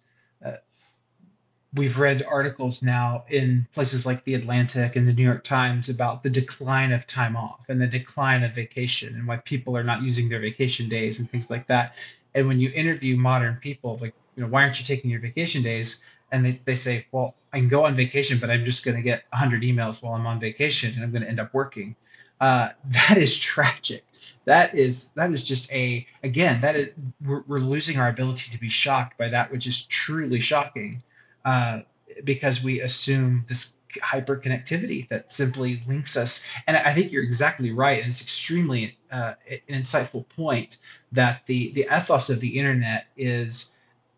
[1.76, 6.24] we've read articles now in places like the Atlantic and the New York Times about
[6.24, 10.02] the decline of time off and the decline of vacation and why people are not
[10.02, 11.96] using their vacation days and things like that.
[12.36, 15.64] And when you interview modern people, like you know, why aren't you taking your vacation
[15.64, 16.04] days?
[16.34, 19.04] and they, they say, well, I can go on vacation, but I'm just going to
[19.04, 21.96] get 100 emails while I'm on vacation and I'm going to end up working.
[22.42, 24.04] Uh, that is tragic.
[24.46, 26.92] That is that is just a again that is
[27.26, 31.02] we're, we're losing our ability to be shocked by that which is truly shocking
[31.46, 31.82] uh,
[32.24, 36.46] because we assume this hyperconnectivity that simply links us.
[36.66, 40.78] And I think you're exactly right, and it's extremely uh, an insightful point
[41.12, 43.72] that the the ethos of the internet is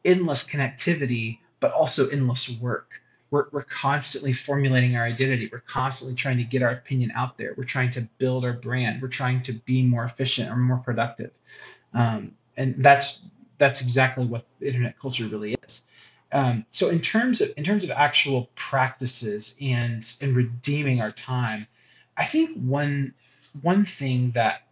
[0.03, 3.01] endless connectivity but also endless work.
[3.31, 5.49] We're, we're constantly formulating our identity.
[5.51, 7.53] We're constantly trying to get our opinion out there.
[7.57, 9.01] We're trying to build our brand.
[9.01, 11.31] We're trying to be more efficient or more productive.
[11.93, 13.21] Um, and that's
[13.57, 15.85] that's exactly what internet culture really is.
[16.31, 21.67] Um, so in terms of in terms of actual practices and and redeeming our time,
[22.17, 23.13] I think one
[23.61, 24.63] one thing that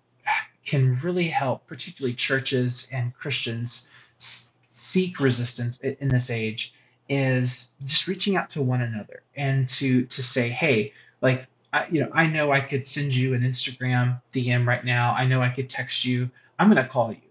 [0.66, 6.74] can really help, particularly churches and Christians, seek resistance in this age
[7.10, 12.02] is just reaching out to one another and to to say, hey, like I, you
[12.02, 15.14] know, I know I could send you an Instagram DM right now.
[15.14, 16.30] I know I could text you.
[16.58, 17.22] I'm gonna call you,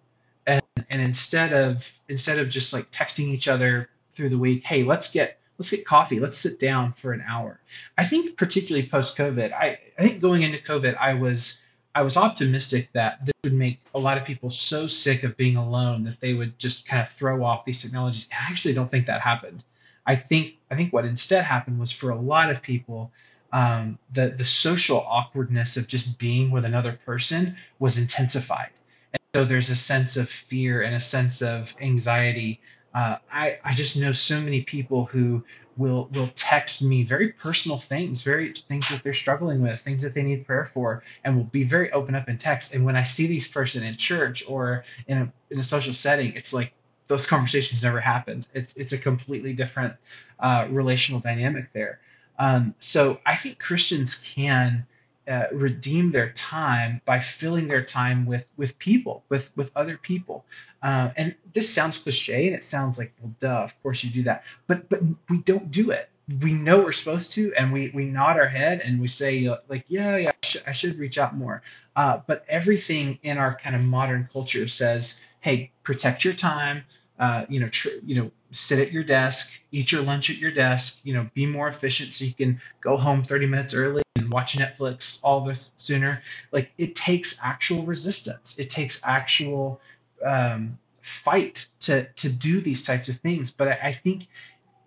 [0.46, 4.84] and and instead of instead of just like texting each other through the week, hey,
[4.84, 6.20] let's get let's get coffee.
[6.20, 7.60] Let's sit down for an hour.
[7.96, 11.58] I think particularly post COVID, I I think going into COVID, I was
[11.94, 15.56] I was optimistic that this would make a lot of people so sick of being
[15.56, 18.28] alone that they would just kind of throw off these technologies.
[18.32, 19.62] I actually don't think that happened.
[20.06, 23.12] I think I think what instead happened was for a lot of people,
[23.52, 28.70] um, the the social awkwardness of just being with another person was intensified,
[29.12, 32.60] and so there's a sense of fear and a sense of anxiety.
[32.94, 35.44] Uh, I I just know so many people who
[35.76, 40.14] will will text me very personal things, very things that they're struggling with, things that
[40.14, 42.74] they need prayer for, and will be very open up in text.
[42.74, 46.34] And when I see these person in church or in a in a social setting,
[46.34, 46.72] it's like
[47.06, 48.46] those conversations never happened.
[48.54, 49.94] It's it's a completely different
[50.38, 52.00] uh, relational dynamic there.
[52.38, 54.86] Um, so I think Christians can
[55.28, 60.44] uh, redeem their time by filling their time with with people, with with other people.
[60.82, 64.22] Uh, and this sounds cliche, and it sounds like, well, duh, of course you do
[64.24, 64.44] that.
[64.66, 66.08] But but we don't do it.
[66.40, 69.84] We know we're supposed to, and we we nod our head and we say like,
[69.88, 71.62] yeah, yeah, I, sh- I should reach out more.
[71.94, 76.84] Uh, but everything in our kind of modern culture says, hey, protect your time.
[77.18, 80.50] Uh, you know, tr- you know, sit at your desk, eat your lunch at your
[80.50, 81.00] desk.
[81.04, 84.02] You know, be more efficient so you can go home 30 minutes early
[84.32, 86.22] watch Netflix all this sooner.
[86.50, 88.58] Like it takes actual resistance.
[88.58, 89.80] It takes actual
[90.24, 93.50] um, fight to to do these types of things.
[93.50, 94.26] But I, I think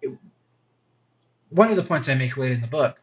[0.02, 0.12] it,
[1.50, 3.00] one of the points I make late in the book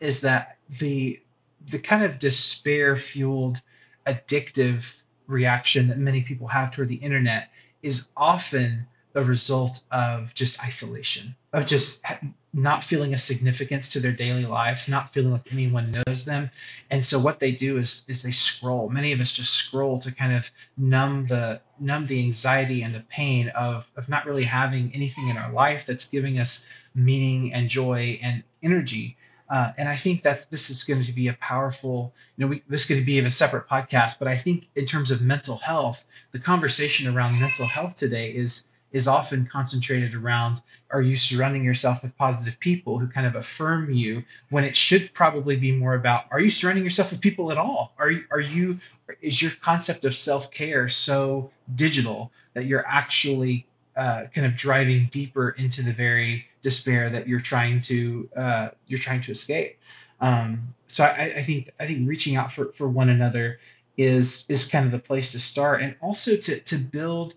[0.00, 1.20] is that the
[1.66, 3.60] the kind of despair fueled
[4.06, 7.48] addictive reaction that many people have toward the internet
[7.82, 12.04] is often a result of just isolation, of just
[12.52, 16.50] not feeling a significance to their daily lives, not feeling like anyone knows them.
[16.90, 18.88] And so what they do is is they scroll.
[18.88, 23.00] Many of us just scroll to kind of numb the numb the anxiety and the
[23.00, 27.68] pain of of not really having anything in our life that's giving us meaning and
[27.68, 29.16] joy and energy.
[29.48, 32.62] Uh, and I think that this is going to be a powerful, you know, we,
[32.66, 36.38] this could be a separate podcast, but I think in terms of mental health, the
[36.38, 42.16] conversation around mental health today is is often concentrated around are you surrounding yourself with
[42.16, 46.40] positive people who kind of affirm you when it should probably be more about are
[46.40, 47.92] you surrounding yourself with people at all?
[47.98, 48.78] Are you are you
[49.20, 53.66] is your concept of self-care so digital that you're actually
[53.96, 59.00] uh, kind of driving deeper into the very despair that you're trying to uh, you're
[59.00, 59.76] trying to escape?
[60.20, 63.58] Um, so I, I think I think reaching out for, for one another
[63.96, 67.34] is is kind of the place to start and also to to build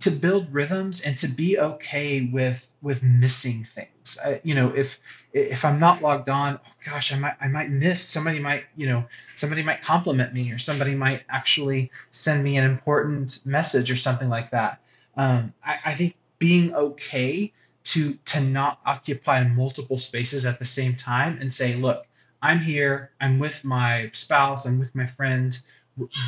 [0.00, 4.18] to build rhythms and to be okay with with missing things.
[4.24, 4.98] I, you know, if
[5.32, 8.88] if I'm not logged on, oh gosh, I might I might miss somebody might you
[8.88, 13.96] know somebody might compliment me or somebody might actually send me an important message or
[13.96, 14.80] something like that.
[15.16, 17.52] Um, I, I think being okay
[17.84, 22.06] to to not occupy multiple spaces at the same time and say, look,
[22.42, 25.58] I'm here, I'm with my spouse, I'm with my friend,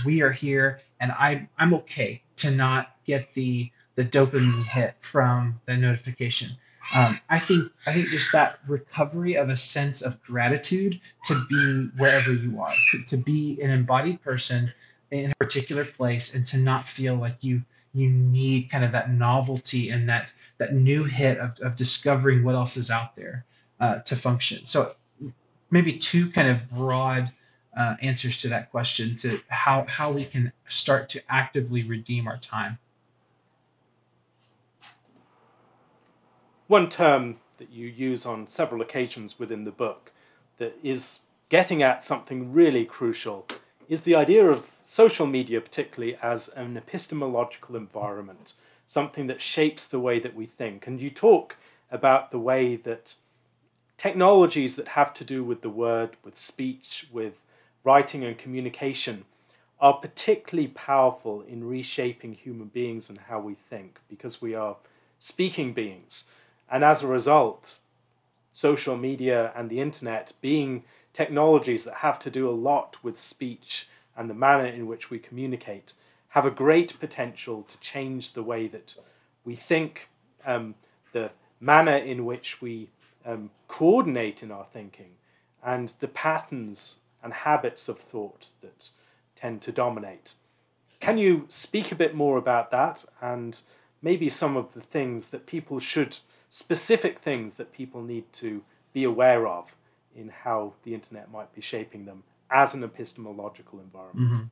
[0.05, 5.61] we are here, and I, I'm okay to not get the the dopamine hit from
[5.65, 6.51] the notification.
[6.97, 11.91] Um, I think I think just that recovery of a sense of gratitude to be
[11.99, 14.73] wherever you are, to, to be an embodied person
[15.11, 17.63] in a particular place, and to not feel like you
[17.93, 22.55] you need kind of that novelty and that that new hit of, of discovering what
[22.55, 23.45] else is out there
[23.81, 24.65] uh, to function.
[24.67, 24.95] So
[25.71, 27.31] maybe two kind of broad
[27.77, 32.39] uh, answers to that question to how how we can start to actively redeem our
[32.39, 32.79] time.
[36.67, 40.13] One term that you use on several occasions within the book
[40.59, 43.47] that is getting at something really crucial
[43.89, 48.53] is the idea of social media, particularly as an epistemological environment,
[48.87, 50.87] something that shapes the way that we think.
[50.87, 51.57] And you talk
[51.91, 53.15] about the way that
[53.97, 57.35] technologies that have to do with the word, with speech, with
[57.89, 59.25] writing and communication
[59.81, 64.77] are particularly powerful in reshaping human beings and how we think because we are
[65.19, 66.29] speaking beings.
[66.71, 67.79] And as a result,
[68.53, 70.85] social media and the internet being
[71.15, 75.19] technologies that have to do a lot with speech and the manner in which we
[75.19, 75.95] communicate
[76.37, 78.95] have a great potential to change the way that
[79.47, 80.09] we think,
[80.45, 80.75] um,
[81.13, 82.91] the manner in which we
[83.25, 85.13] um, coordinate in our thinking,
[85.65, 88.91] and the patterns and habits of thought that
[89.37, 90.33] tend to dominate.
[91.01, 93.61] Can you speak a bit more about that and
[94.03, 96.19] maybe some of the things that people should
[96.51, 98.63] specific things that people need to
[98.93, 99.67] be aware of
[100.17, 104.31] in how the internet might be shaping them as an epistemological environment.
[104.31, 104.45] Mm-hmm.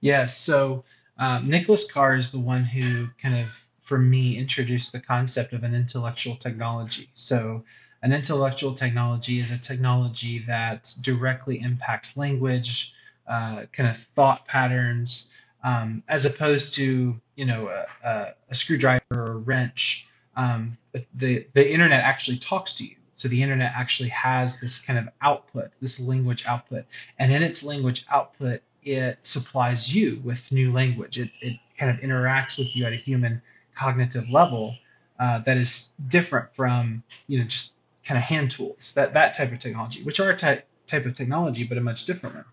[0.00, 0.84] yeah, so
[1.18, 5.64] um, Nicholas Carr is the one who kind of, for me, introduced the concept of
[5.64, 7.08] an intellectual technology.
[7.14, 7.64] So,
[8.04, 12.92] an intellectual technology is a technology that directly impacts language,
[13.26, 15.28] uh, kind of thought patterns,
[15.64, 20.76] um, as opposed to you know a, a, a screwdriver or a wrench um,
[21.14, 22.96] the the internet actually talks to you.
[23.16, 26.84] So the internet actually has this kind of output, this language output,
[27.18, 31.18] and in its language output, it supplies you with new language.
[31.18, 33.40] It, it kind of interacts with you at a human
[33.74, 34.74] cognitive level
[35.18, 37.74] uh, that is different from you know just
[38.04, 41.14] kind of hand tools that that type of technology, which are a type type of
[41.14, 42.44] technology, but a much different one.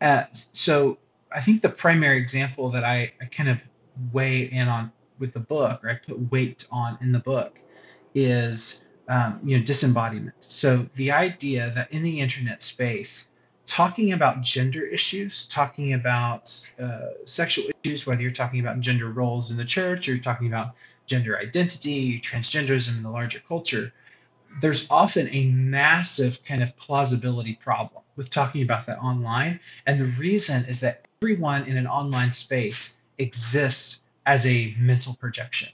[0.00, 0.98] Uh, so
[1.32, 3.62] I think the primary example that I, I kind of
[4.12, 7.58] weigh in on with the book, or I put weight on in the book,
[8.14, 10.34] is um, you know disembodiment.
[10.40, 13.28] So the idea that in the internet space,
[13.66, 16.50] talking about gender issues, talking about
[16.80, 20.46] uh, sexual issues, whether you're talking about gender roles in the church or you're talking
[20.46, 20.74] about
[21.06, 23.92] gender identity, transgenderism in the larger culture,
[24.60, 29.60] there's often a massive kind of plausibility problem with talking about that online.
[29.86, 35.68] And the reason is that everyone in an online space exists as a mental projection.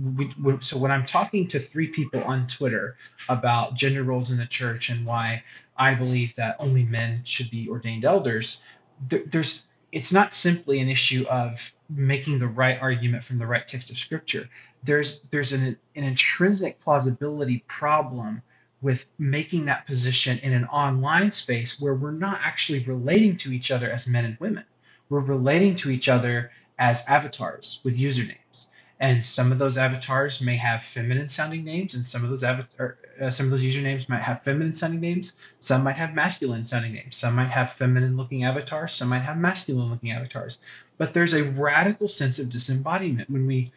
[0.00, 2.96] We, we, so when I'm talking to three people on Twitter
[3.28, 5.44] about gender roles in the church and why
[5.76, 8.62] I believe that only men should be ordained elders,
[9.08, 13.66] there, there's it's not simply an issue of making the right argument from the right
[13.66, 14.48] text of scripture.
[14.82, 18.42] There's there's an, an intrinsic plausibility problem
[18.80, 23.70] with making that position in an online space where we're not actually relating to each
[23.70, 24.64] other as men and women.
[25.08, 28.66] We're relating to each other as avatars with usernames.
[28.98, 32.98] And some of those avatars may have feminine sounding names, and some of those avatar,
[33.20, 35.32] uh, some of those usernames might have feminine sounding names.
[35.58, 37.16] Some might have masculine sounding names.
[37.16, 38.92] Some might have feminine looking avatars.
[38.92, 40.58] Some might have masculine looking avatars.
[40.98, 43.72] But there's a radical sense of disembodiment when we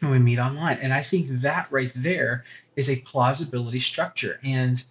[0.00, 2.44] when we meet online, and I think that right there
[2.74, 4.38] is a plausibility structure.
[4.44, 4.82] And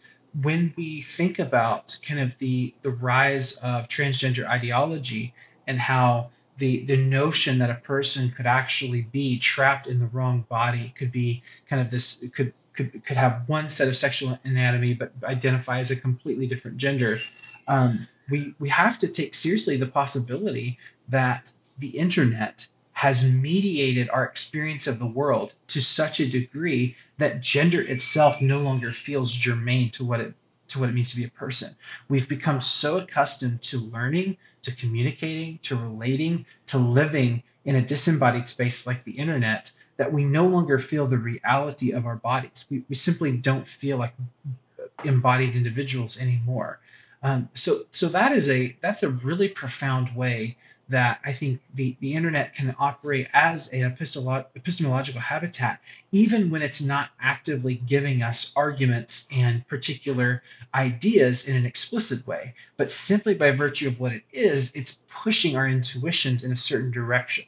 [0.42, 5.34] when we think about kind of the the rise of transgender ideology
[5.68, 10.46] and how the the notion that a person could actually be trapped in the wrong
[10.50, 14.94] body could be kind of this could could could have one set of sexual anatomy
[14.94, 17.20] but identify as a completely different gender.
[17.68, 20.80] Um, we we have to take seriously the possibility
[21.10, 27.42] that the internet has mediated our experience of the world to such a degree that
[27.42, 30.34] gender itself no longer feels germane to what it
[30.70, 31.76] to what it means to be a person.
[32.08, 38.48] We've become so accustomed to learning, to communicating, to relating, to living in a disembodied
[38.48, 42.66] space like the internet that we no longer feel the reality of our bodies.
[42.72, 44.14] We, we simply don't feel like
[45.04, 46.80] embodied individuals anymore.
[47.22, 50.56] Um, so so that is a that's a really profound way
[50.90, 55.80] that I think the, the internet can operate as an epistolo- epistemological habitat,
[56.12, 62.54] even when it's not actively giving us arguments and particular ideas in an explicit way,
[62.78, 66.92] but simply by virtue of what it is, it's pushing our intuitions in a certain
[66.92, 67.46] direction.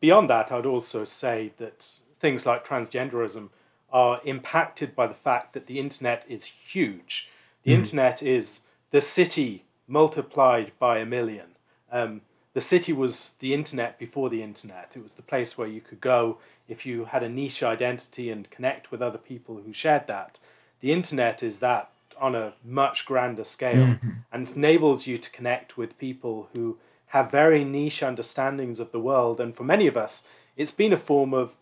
[0.00, 3.48] Beyond that, I'd also say that things like transgenderism
[3.90, 7.28] are impacted by the fact that the internet is huge.
[7.64, 7.76] The mm.
[7.76, 11.56] internet is the city multiplied by a million.
[11.90, 12.20] Um,
[12.54, 14.92] the city was the internet before the internet.
[14.94, 18.50] It was the place where you could go if you had a niche identity and
[18.50, 20.38] connect with other people who shared that.
[20.80, 24.10] The internet is that on a much grander scale mm-hmm.
[24.32, 29.40] and enables you to connect with people who have very niche understandings of the world.
[29.40, 30.26] And for many of us,
[30.56, 31.54] it's been a form of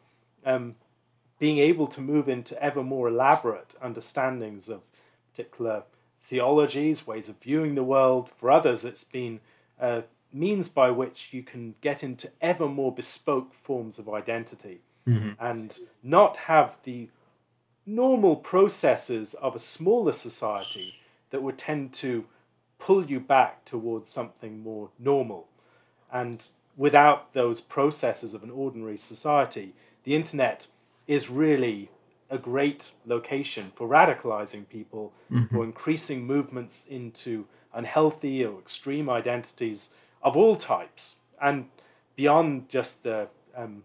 [0.44, 0.76] um,
[1.38, 4.80] being able to move into ever more elaborate understandings of
[5.30, 5.82] particular
[6.28, 8.30] theologies, ways of viewing the world.
[8.36, 9.40] For others, it's been
[9.78, 10.02] a
[10.32, 15.30] means by which you can get into ever more bespoke forms of identity mm-hmm.
[15.38, 17.08] and not have the
[17.86, 20.94] normal processes of a smaller society
[21.30, 22.24] that would tend to
[22.78, 25.48] pull you back towards something more normal.
[26.12, 26.46] And
[26.76, 29.74] without those processes of an ordinary society,
[30.04, 30.66] the internet
[31.06, 31.90] is really
[32.30, 35.54] a great location for radicalizing people, mm-hmm.
[35.54, 41.66] for increasing movements into unhealthy or extreme identities of all types, and
[42.16, 43.84] beyond just the um,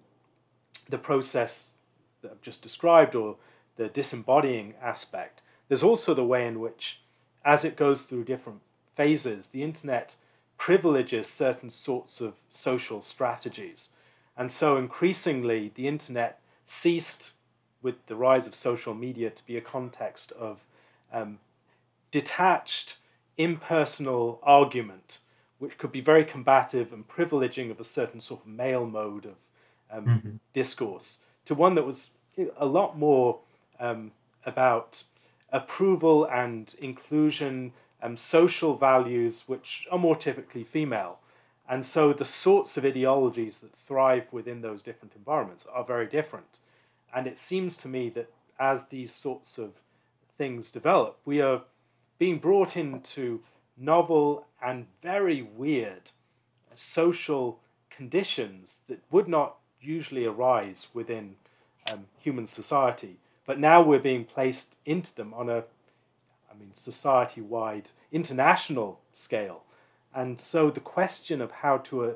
[0.89, 1.72] the process
[2.22, 3.38] that I've just described or
[3.78, 5.42] the disembodying aspect.
[5.68, 7.00] There's also the way in which,
[7.46, 8.60] as it goes through different
[8.96, 10.16] phases, the internet
[10.58, 13.92] privileges certain sorts of social strategies,
[14.38, 17.32] and so increasingly the internet ceased
[17.82, 20.60] with the rise of social media to be a context of
[21.12, 21.40] um,
[22.12, 22.98] detached,
[23.38, 25.20] impersonal argument,
[25.60, 29.36] which could be very combative and privileging of a certain sort of male mode of
[29.92, 30.36] um, mm-hmm.
[30.54, 32.12] discourse, to one that was
[32.58, 33.40] a lot more
[33.80, 34.12] um,
[34.46, 35.04] about
[35.52, 41.20] approval and inclusion, and social values, which are more typically female.
[41.70, 46.58] And so the sorts of ideologies that thrive within those different environments are very different.
[47.14, 49.72] And it seems to me that as these sorts of
[50.38, 51.64] things develop, we are
[52.18, 53.41] being brought into
[53.78, 56.12] novel and very weird
[56.76, 57.59] social
[57.89, 61.36] conditions that would not usually arise within
[61.91, 63.18] um, human society.
[63.45, 65.64] But now we're being placed into them on a,
[66.49, 69.64] I mean, society wide, international scale.
[70.14, 72.14] And so the question of how to uh,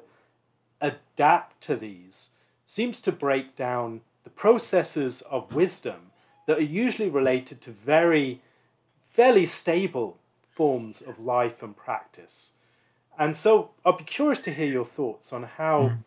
[0.81, 2.31] adapt to these
[2.67, 4.01] seems to break down
[4.36, 6.11] processes of wisdom
[6.47, 8.41] that are usually related to very,
[9.09, 10.17] fairly stable
[10.51, 12.53] forms of life and practice.
[13.17, 15.97] And so I'd be curious to hear your thoughts on how mm.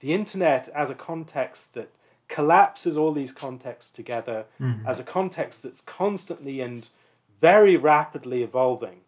[0.00, 1.90] the internet, as a context that
[2.28, 4.86] collapses all these contexts together, mm.
[4.86, 6.88] as a context that's constantly and
[7.40, 9.00] very rapidly evolving,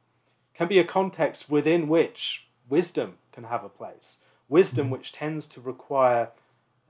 [0.55, 4.18] can be a context within which wisdom can have a place.
[4.49, 4.90] Wisdom mm.
[4.90, 6.30] which tends to require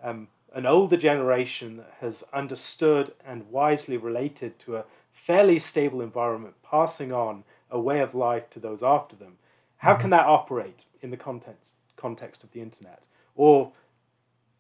[0.03, 6.55] um, an older generation that has understood and wisely related to a fairly stable environment,
[6.63, 9.37] passing on a way of life to those after them.
[9.79, 13.05] How can that operate in the context context of the internet?
[13.35, 13.73] Or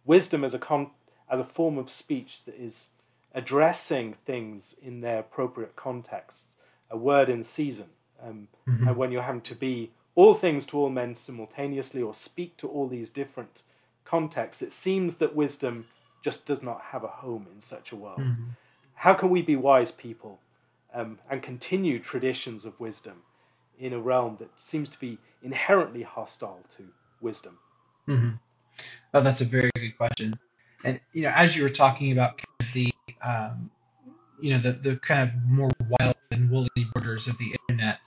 [0.05, 0.91] wisdom as a con-
[1.31, 2.91] as a form of speech that is
[3.35, 6.55] addressing things in their appropriate contexts,
[6.91, 7.89] a word in season,
[8.23, 8.89] um, mm-hmm.
[8.89, 12.69] and when you're having to be all things to all men simultaneously or speak to
[12.69, 13.63] all these different
[14.09, 15.87] context, it seems that wisdom
[16.25, 18.21] just does not have a home in such a world.
[18.21, 18.51] Mm-hmm.
[18.95, 20.41] How can we be wise people
[20.93, 23.23] um, and continue traditions of wisdom
[23.79, 26.85] in a realm that seems to be inherently hostile to
[27.21, 27.59] wisdom?
[28.09, 28.31] Mm-hmm.
[29.15, 30.39] Oh, that's a very good question.
[30.85, 32.41] And you know, as you were talking about
[32.73, 32.93] the
[33.23, 33.71] um,
[34.41, 37.99] you know the the kind of more wild and woolly borders of the internet,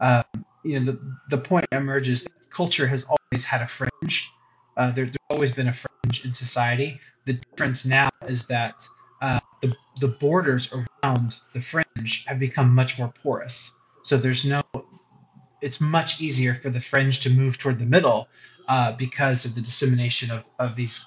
[0.00, 0.22] um,
[0.62, 0.98] you know, the
[1.30, 4.30] the point emerges that culture has always had a fringe
[4.78, 7.00] uh, there, there's always been a fringe in society.
[7.24, 8.86] The difference now is that
[9.20, 13.72] uh, the, the borders around the fringe have become much more porous.
[14.02, 14.62] So there's no,
[15.60, 18.28] it's much easier for the fringe to move toward the middle
[18.68, 21.04] uh, because of the dissemination of, of these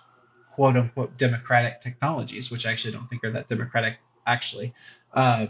[0.52, 4.74] quote unquote democratic technologies, which I actually don't think are that democratic actually.
[5.14, 5.48] Uh,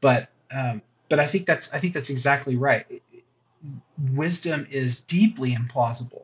[0.00, 2.86] but um, but I think that's I think that's exactly right.
[3.98, 6.22] Wisdom is deeply implausible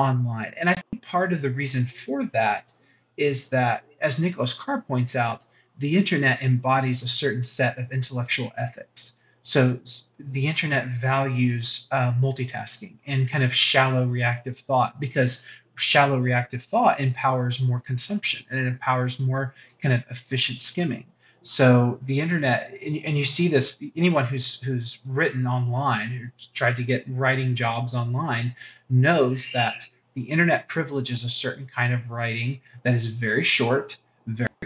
[0.00, 0.54] online.
[0.58, 2.72] And I think part of the reason for that
[3.16, 5.44] is that, as Nicholas Carr points out,
[5.78, 9.16] the internet embodies a certain set of intellectual ethics.
[9.42, 9.78] So
[10.18, 15.46] the internet values uh, multitasking and kind of shallow reactive thought because
[15.76, 21.06] shallow reactive thought empowers more consumption and it empowers more kind of efficient skimming.
[21.42, 26.82] So the internet, and, you see this, anyone who's who's written online, who tried to
[26.82, 28.54] get writing jobs online,
[28.88, 33.96] knows that the internet privileges a certain kind of writing that is very short,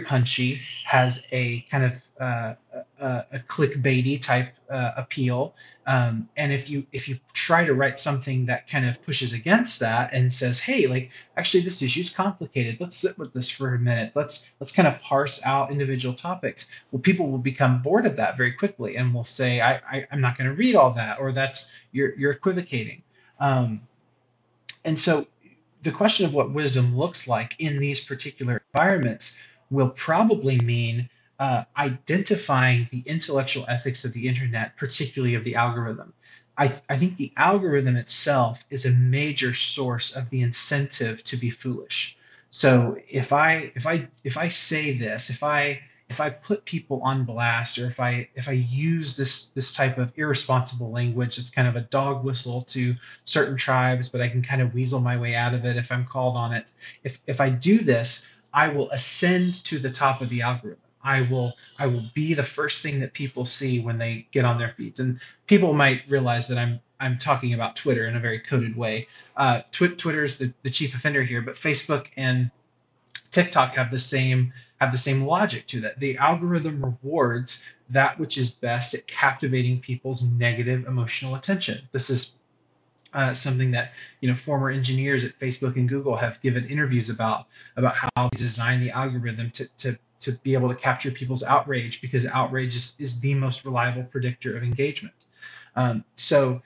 [0.05, 2.53] punchy, has a kind of uh,
[2.99, 5.53] a, a clickbaity type uh, appeal.
[5.85, 9.81] Um, and if you if you try to write something that kind of pushes against
[9.81, 12.77] that and says, hey, like actually this issue's complicated.
[12.79, 14.13] Let's sit with this for a minute.
[14.15, 16.67] Let's let's kind of parse out individual topics.
[16.91, 20.21] Well, people will become bored of that very quickly and will say, I, I am
[20.21, 23.03] not going to read all that, or that's you're you're equivocating.
[23.39, 23.81] Um,
[24.83, 25.27] and so
[25.81, 29.37] the question of what wisdom looks like in these particular environments
[29.69, 31.09] will probably mean
[31.39, 36.13] uh, identifying the intellectual ethics of the internet, particularly of the algorithm.
[36.57, 41.49] I, I think the algorithm itself is a major source of the incentive to be
[41.49, 42.17] foolish.
[42.49, 47.01] So if I if I if I say this, if I if I put people
[47.01, 51.49] on blast or if I if I use this this type of irresponsible language, it's
[51.49, 52.95] kind of a dog whistle to
[53.25, 56.05] certain tribes, but I can kind of weasel my way out of it if I'm
[56.05, 56.71] called on it.
[57.03, 58.25] If if I do this,
[58.55, 60.79] I will ascend to the top of the algorithm.
[61.03, 64.57] I will I will be the first thing that people see when they get on
[64.57, 64.99] their feeds.
[64.99, 69.07] And people might realize that I'm I'm talking about Twitter in a very coded way.
[69.35, 72.49] Uh, Tw- Twitter's the, the chief offender here, but Facebook and
[73.29, 75.99] TikTok have the same have the same logic to that.
[75.99, 81.87] The algorithm rewards that which is best at captivating people's negative emotional attention.
[81.91, 82.33] This is
[83.15, 87.47] uh, something that you know former engineers at Facebook and Google have given interviews about
[87.77, 92.01] about how they design the algorithm to, to to be able to capture people's outrage
[92.01, 95.15] because outrage is, is the most reliable predictor of engagement.
[95.75, 96.61] Um, so,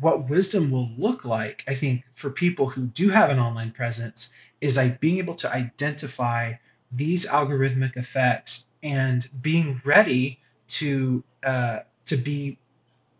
[0.00, 4.32] what wisdom will look like, I think, for people who do have an online presence
[4.60, 6.54] is like being able to identify
[6.90, 12.58] these algorithmic effects and being ready to uh, to be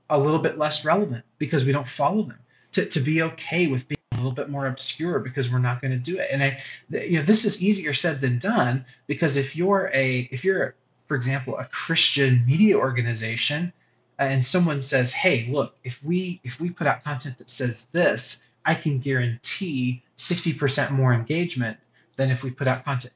[0.08, 2.38] a little bit less relevant because we don't follow them.
[2.74, 5.92] To, to be okay with being a little bit more obscure because we're not going
[5.92, 6.28] to do it.
[6.32, 6.60] And I,
[6.90, 10.74] you know, this is easier said than done because if you're a, if you're,
[11.06, 13.72] for example, a Christian media organization,
[14.18, 17.86] uh, and someone says, "Hey, look, if we if we put out content that says
[17.86, 21.78] this, I can guarantee 60% more engagement
[22.16, 23.12] than if we put out content."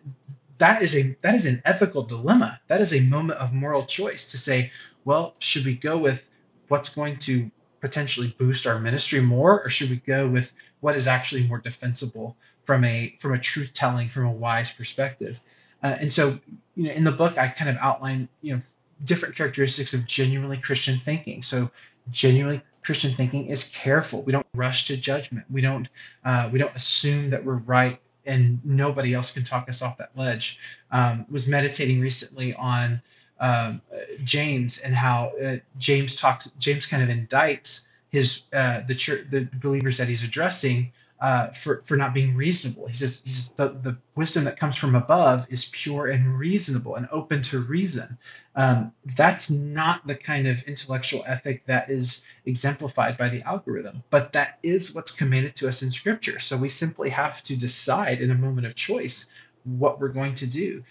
[0.58, 2.60] That is a that is an ethical dilemma.
[2.66, 4.72] That is a moment of moral choice to say,
[5.04, 6.28] well, should we go with
[6.66, 7.50] what's going to
[7.80, 12.36] potentially boost our ministry more, or should we go with what is actually more defensible
[12.64, 15.40] from a from a truth telling, from a wise perspective?
[15.82, 16.38] Uh, and so,
[16.74, 18.62] you know, in the book, I kind of outline, you know,
[19.02, 21.42] different characteristics of genuinely Christian thinking.
[21.42, 21.70] So,
[22.10, 24.22] genuinely Christian thinking is careful.
[24.22, 25.46] We don't rush to judgment.
[25.50, 25.88] We don't
[26.24, 30.10] uh, we don't assume that we're right and nobody else can talk us off that
[30.16, 30.58] ledge.
[30.90, 33.02] Um, was meditating recently on
[33.40, 33.82] um,
[34.22, 36.50] James and how uh, James talks.
[36.52, 41.82] James kind of indicts his uh, the church, the believers that he's addressing uh, for
[41.82, 42.86] for not being reasonable.
[42.86, 46.94] He says, he says the, the wisdom that comes from above is pure and reasonable
[46.94, 48.18] and open to reason.
[48.54, 54.32] Um, that's not the kind of intellectual ethic that is exemplified by the algorithm, but
[54.32, 56.38] that is what's commanded to us in Scripture.
[56.38, 59.28] So we simply have to decide in a moment of choice
[59.64, 60.84] what we're going to do.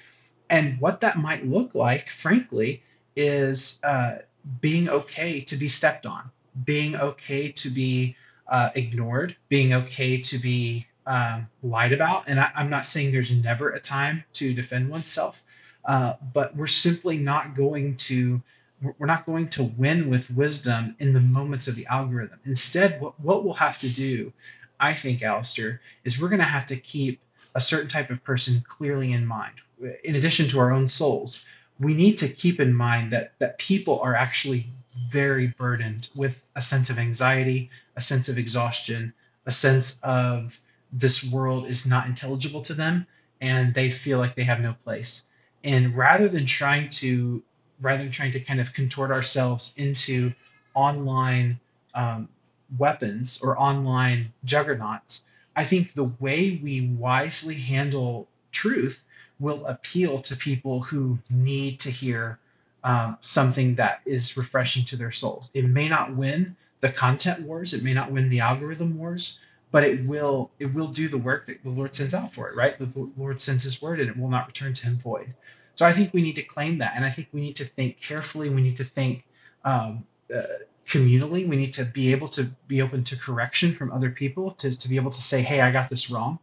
[0.50, 2.84] And what that might look like, frankly,
[3.16, 4.18] is uh,
[4.62, 6.32] being okay to be stepped on,
[6.64, 8.16] being okay to be
[8.48, 12.26] uh, ignored, being okay to be um, lied about.
[12.28, 15.42] And I, am not saying there's never a time to defend oneself,
[15.84, 18.42] uh, but we're simply not going to
[18.82, 22.40] we're not going to win with wisdom in the moments of the algorithm.
[22.46, 24.32] Instead, what, what we'll have to do,
[24.80, 27.20] I think, Alastair, is we're going to have to keep
[27.58, 29.56] a certain type of person clearly in mind
[30.04, 31.44] in addition to our own souls,
[31.80, 34.68] we need to keep in mind that that people are actually
[35.10, 39.14] very burdened with a sense of anxiety, a sense of exhaustion,
[39.46, 40.60] a sense of
[40.92, 43.06] this world is not intelligible to them
[43.40, 45.24] and they feel like they have no place.
[45.64, 47.44] And rather than trying to
[47.80, 50.34] rather than trying to kind of contort ourselves into
[50.74, 51.60] online
[51.94, 52.28] um,
[52.76, 55.24] weapons or online juggernauts,
[55.58, 59.04] I think the way we wisely handle truth
[59.40, 62.38] will appeal to people who need to hear
[62.84, 65.50] um, something that is refreshing to their souls.
[65.56, 69.40] It may not win the content wars, it may not win the algorithm wars,
[69.72, 72.56] but it will it will do the work that the Lord sends out for it,
[72.56, 72.78] right?
[72.78, 75.34] The Lord sends His word, and it will not return to Him void.
[75.74, 78.00] So I think we need to claim that, and I think we need to think
[78.00, 78.50] carefully.
[78.50, 79.24] We need to think
[79.66, 80.44] um, uh,
[80.88, 81.48] communally.
[81.48, 84.90] We need to be able to be open to correction from other people, to, to
[84.90, 86.40] be able to say, hey, I got this wrong.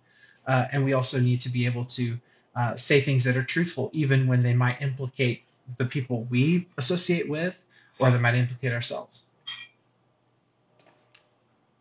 [0.46, 2.18] Uh, and we also need to be able to
[2.54, 5.42] uh, say things that are truthful, even when they might implicate
[5.78, 7.58] the people we associate with
[7.98, 9.24] or they might implicate ourselves.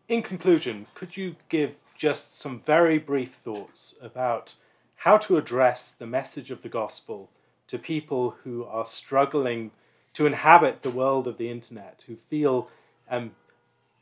[0.08, 4.54] In conclusion, could you give just some very brief thoughts about
[4.96, 7.30] how to address the message of the gospel
[7.68, 9.70] to people who are struggling
[10.14, 12.68] to inhabit the world of the internet, who feel
[13.10, 13.32] um,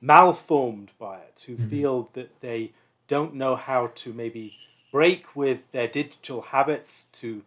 [0.00, 1.68] malformed by it, who mm-hmm.
[1.68, 2.72] feel that they
[3.08, 4.54] don't know how to maybe
[4.90, 7.42] break with their digital habits to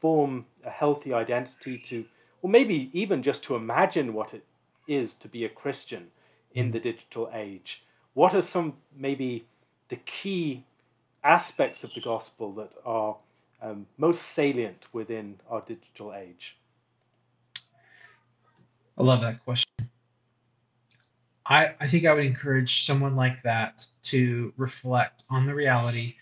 [0.00, 2.04] form a healthy identity to
[2.42, 4.44] or maybe even just to imagine what it
[4.86, 6.08] is to be a christian
[6.54, 7.82] in the digital age.
[8.12, 9.46] What are some maybe
[9.88, 10.64] the key
[11.24, 13.16] aspects of the gospel that are
[13.62, 16.56] um, most salient within our digital age
[18.98, 19.90] i love that question
[21.46, 26.16] I, I think I would encourage someone like that to reflect on the reality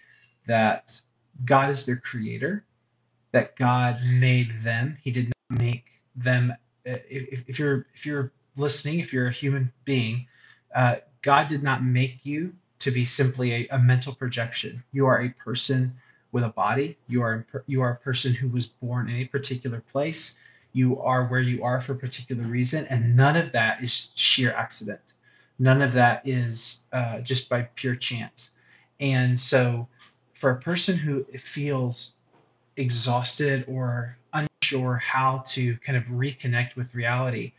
[0.47, 1.01] that
[1.45, 2.65] God is their creator,
[3.31, 4.99] that God made them.
[5.03, 6.53] He did not make them.
[6.87, 10.27] Uh, if, if you're if you're listening, if you're a human being,
[10.75, 14.83] uh, God did not make you to be simply a, a, mental projection.
[14.91, 15.99] You are a person
[16.33, 16.99] with a body.
[17.07, 20.37] You are you are a person who was born in a particular place.
[20.73, 24.53] You are where you are for a particular reason, and none of that is sheer
[24.53, 25.01] accident.
[25.59, 28.51] None of that is uh, just by pure chance.
[28.99, 29.89] And so
[30.35, 32.15] for a person who feels
[32.77, 37.53] exhausted or unsure how to kind of reconnect with reality,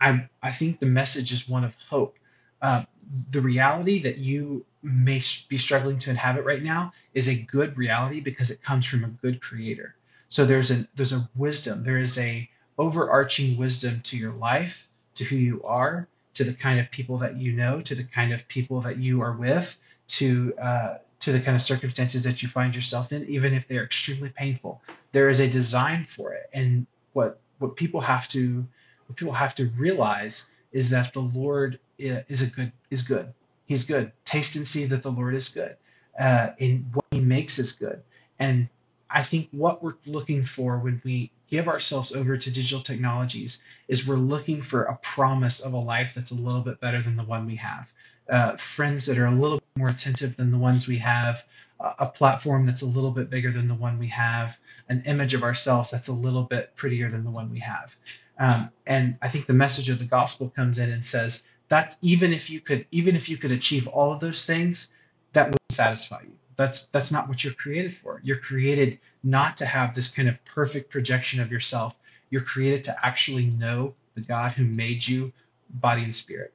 [0.00, 2.18] I, I think the message is one of hope.
[2.60, 2.84] Uh,
[3.30, 8.20] the reality that you may be struggling to inhabit right now is a good reality
[8.20, 9.94] because it comes from a good creator.
[10.28, 12.48] So there's a there's a wisdom, there is a
[12.78, 17.36] overarching wisdom to your life, to who you are, to the kind of people that
[17.36, 19.76] you know, to the kind of people that you are with,
[20.06, 23.84] to uh, to the kind of circumstances that you find yourself in, even if they're
[23.84, 24.80] extremely painful.
[25.12, 28.66] There is a design for it, and what what people have to
[29.06, 33.32] what people have to realize is that the Lord is a good is good.
[33.66, 34.12] He's good.
[34.24, 35.76] Taste and see that the Lord is good.
[36.18, 38.02] Uh, in what He makes is good,
[38.38, 38.68] and
[39.10, 44.06] I think what we're looking for when we give ourselves over to digital technologies is
[44.06, 47.22] we're looking for a promise of a life that's a little bit better than the
[47.22, 47.90] one we have.
[48.28, 51.42] Uh, friends that are a little bit more attentive than the ones we have,
[51.80, 55.44] a platform that's a little bit bigger than the one we have, an image of
[55.44, 57.96] ourselves that's a little bit prettier than the one we have.
[58.38, 62.32] Um, and I think the message of the gospel comes in and says that even
[62.32, 64.92] if you could, even if you could achieve all of those things,
[65.32, 66.32] that wouldn't satisfy you.
[66.58, 68.20] That's that's not what you're created for.
[68.24, 71.96] You're created not to have this kind of perfect projection of yourself.
[72.30, 75.32] You're created to actually know the God who made you,
[75.70, 76.52] body and spirit,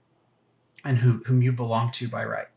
[0.83, 2.47] and who, whom you belong to by right.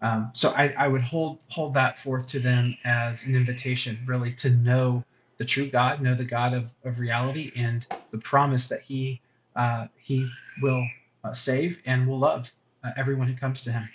[0.00, 4.32] Um, so I, I would hold hold that forth to them as an invitation, really,
[4.36, 5.04] to know
[5.36, 9.20] the true God, know the God of, of reality, and the promise that He
[9.54, 10.26] uh, He
[10.62, 10.86] will
[11.22, 12.50] uh, save and will love
[12.82, 13.90] uh, everyone who comes to Him.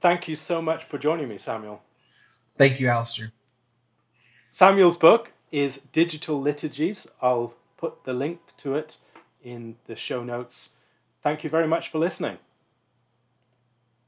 [0.00, 1.82] Thank you so much for joining me, Samuel.
[2.56, 3.32] Thank you, Alastair.
[4.50, 7.08] Samuel's book is Digital Liturgies.
[7.20, 8.96] I'll put the link to it
[9.42, 10.74] in the show notes.
[11.22, 12.38] Thank you very much for listening.